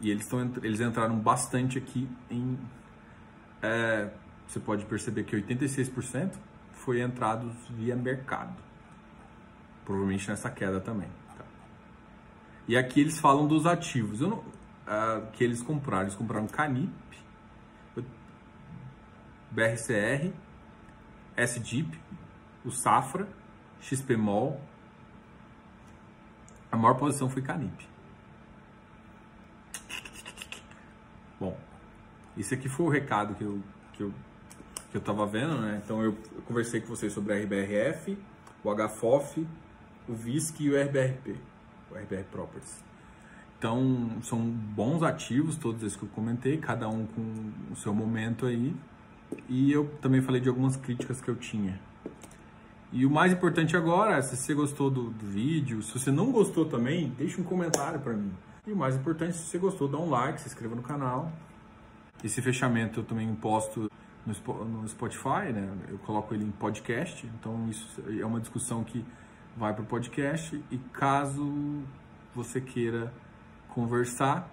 E 0.00 0.10
eles 0.10 0.24
estão 0.24 0.40
eles 0.60 0.80
entraram 0.80 1.16
bastante 1.16 1.78
aqui 1.78 2.08
em 2.28 2.58
é, 3.62 4.10
você 4.46 4.58
pode 4.58 4.84
perceber 4.84 5.22
que 5.22 5.36
86% 5.36 6.32
foi 6.72 7.00
entrados 7.00 7.52
via 7.70 7.94
mercado. 7.94 8.56
Provavelmente 9.84 10.28
nessa 10.28 10.50
queda 10.50 10.80
também. 10.80 11.08
Tá? 11.38 11.44
E 12.66 12.76
aqui 12.76 13.00
eles 13.00 13.20
falam 13.20 13.46
dos 13.46 13.66
ativos 13.66 14.20
não, 14.20 14.38
uh, 14.38 15.26
que 15.32 15.44
eles 15.44 15.62
compraram. 15.62 16.04
Eles 16.04 16.16
compraram 16.16 16.48
Canip, 16.48 16.92
BRCR, 19.50 20.32
SDIP, 21.36 21.98
o 22.64 22.70
Safra, 22.72 23.28
XPMOL. 23.86 24.60
A 26.70 26.76
maior 26.76 26.94
posição 26.94 27.30
foi 27.30 27.42
Canip. 27.42 27.88
Bom, 31.38 31.56
esse 32.36 32.54
aqui 32.54 32.68
foi 32.68 32.86
o 32.86 32.88
recado 32.88 33.34
que 33.34 33.44
eu, 33.44 33.62
que 33.92 34.02
eu, 34.02 34.12
que 34.90 34.96
eu 34.96 35.00
tava 35.00 35.24
vendo, 35.26 35.60
né? 35.60 35.80
Então 35.84 36.02
eu, 36.02 36.16
eu 36.34 36.42
conversei 36.42 36.80
com 36.80 36.88
vocês 36.88 37.12
sobre 37.12 37.32
a 37.32 37.36
RBRF, 37.36 38.18
o 38.64 38.74
HFOF, 38.74 39.46
o 40.08 40.14
VISC 40.14 40.60
e 40.60 40.70
o 40.70 40.82
RBRP, 40.82 41.36
o 41.90 41.94
RBR 41.94 42.24
Properties. 42.24 42.84
Então, 43.58 44.20
são 44.22 44.38
bons 44.40 45.02
ativos, 45.02 45.56
todos 45.56 45.82
esses 45.82 45.96
que 45.96 46.02
eu 46.02 46.08
comentei, 46.10 46.58
cada 46.58 46.88
um 46.88 47.06
com 47.06 47.72
o 47.72 47.76
seu 47.76 47.94
momento 47.94 48.44
aí. 48.46 48.74
E 49.48 49.72
eu 49.72 49.88
também 50.02 50.20
falei 50.20 50.40
de 50.40 50.48
algumas 50.48 50.76
críticas 50.76 51.20
que 51.20 51.28
eu 51.28 51.36
tinha. 51.36 51.80
E 52.92 53.04
o 53.04 53.10
mais 53.10 53.32
importante 53.32 53.76
agora, 53.76 54.22
se 54.22 54.36
você 54.36 54.54
gostou 54.54 54.90
do, 54.90 55.10
do 55.10 55.26
vídeo, 55.26 55.82
se 55.82 55.98
você 55.98 56.10
não 56.10 56.30
gostou 56.30 56.64
também, 56.64 57.08
deixa 57.16 57.40
um 57.40 57.44
comentário 57.44 58.00
para 58.00 58.12
mim. 58.12 58.32
E 58.66 58.72
o 58.72 58.76
mais 58.76 58.96
importante, 58.96 59.36
se 59.36 59.44
você 59.44 59.58
gostou, 59.58 59.88
dá 59.88 59.98
um 59.98 60.08
like, 60.08 60.40
se 60.40 60.48
inscreva 60.48 60.74
no 60.74 60.82
canal. 60.82 61.30
Esse 62.22 62.40
fechamento 62.40 63.00
eu 63.00 63.04
também 63.04 63.32
posto 63.34 63.90
no 64.24 64.88
Spotify, 64.88 65.52
né? 65.52 65.68
Eu 65.88 65.98
coloco 65.98 66.34
ele 66.34 66.44
em 66.44 66.50
podcast, 66.50 67.26
então 67.38 67.68
isso 67.68 68.02
é 68.08 68.24
uma 68.24 68.40
discussão 68.40 68.82
que 68.82 69.04
vai 69.56 69.72
para 69.72 69.82
o 69.82 69.86
podcast. 69.86 70.60
E 70.70 70.78
caso 70.92 71.82
você 72.34 72.60
queira 72.60 73.12
conversar, 73.68 74.50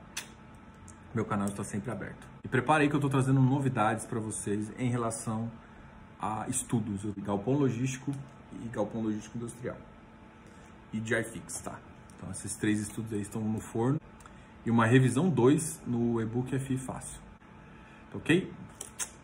meu 1.13 1.25
canal 1.25 1.47
está 1.47 1.63
sempre 1.63 1.91
aberto. 1.91 2.27
E 2.43 2.47
preparei 2.47 2.87
que 2.87 2.93
eu 2.93 2.97
estou 2.97 3.09
trazendo 3.09 3.41
novidades 3.41 4.05
para 4.05 4.19
vocês 4.19 4.71
em 4.77 4.89
relação 4.89 5.49
a 6.23 6.47
estudos, 6.47 7.01
galpão 7.17 7.55
logístico 7.55 8.13
e 8.63 8.69
galpão 8.69 9.01
logístico 9.01 9.37
industrial. 9.37 9.75
E 10.93 10.99
de 10.99 11.13
tá? 11.61 11.77
Então 12.15 12.31
esses 12.31 12.55
três 12.55 12.79
estudos 12.79 13.11
aí 13.11 13.21
estão 13.21 13.41
no 13.41 13.59
forno 13.59 13.99
e 14.65 14.71
uma 14.71 14.85
revisão 14.85 15.29
2 15.29 15.81
no 15.85 16.21
e-book 16.21 16.57
FI 16.57 16.77
Fácil. 16.77 17.19
Ok? 18.13 18.49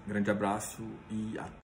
Grande 0.05 0.29
abraço 0.29 0.83
e 1.09 1.39
até. 1.39 1.68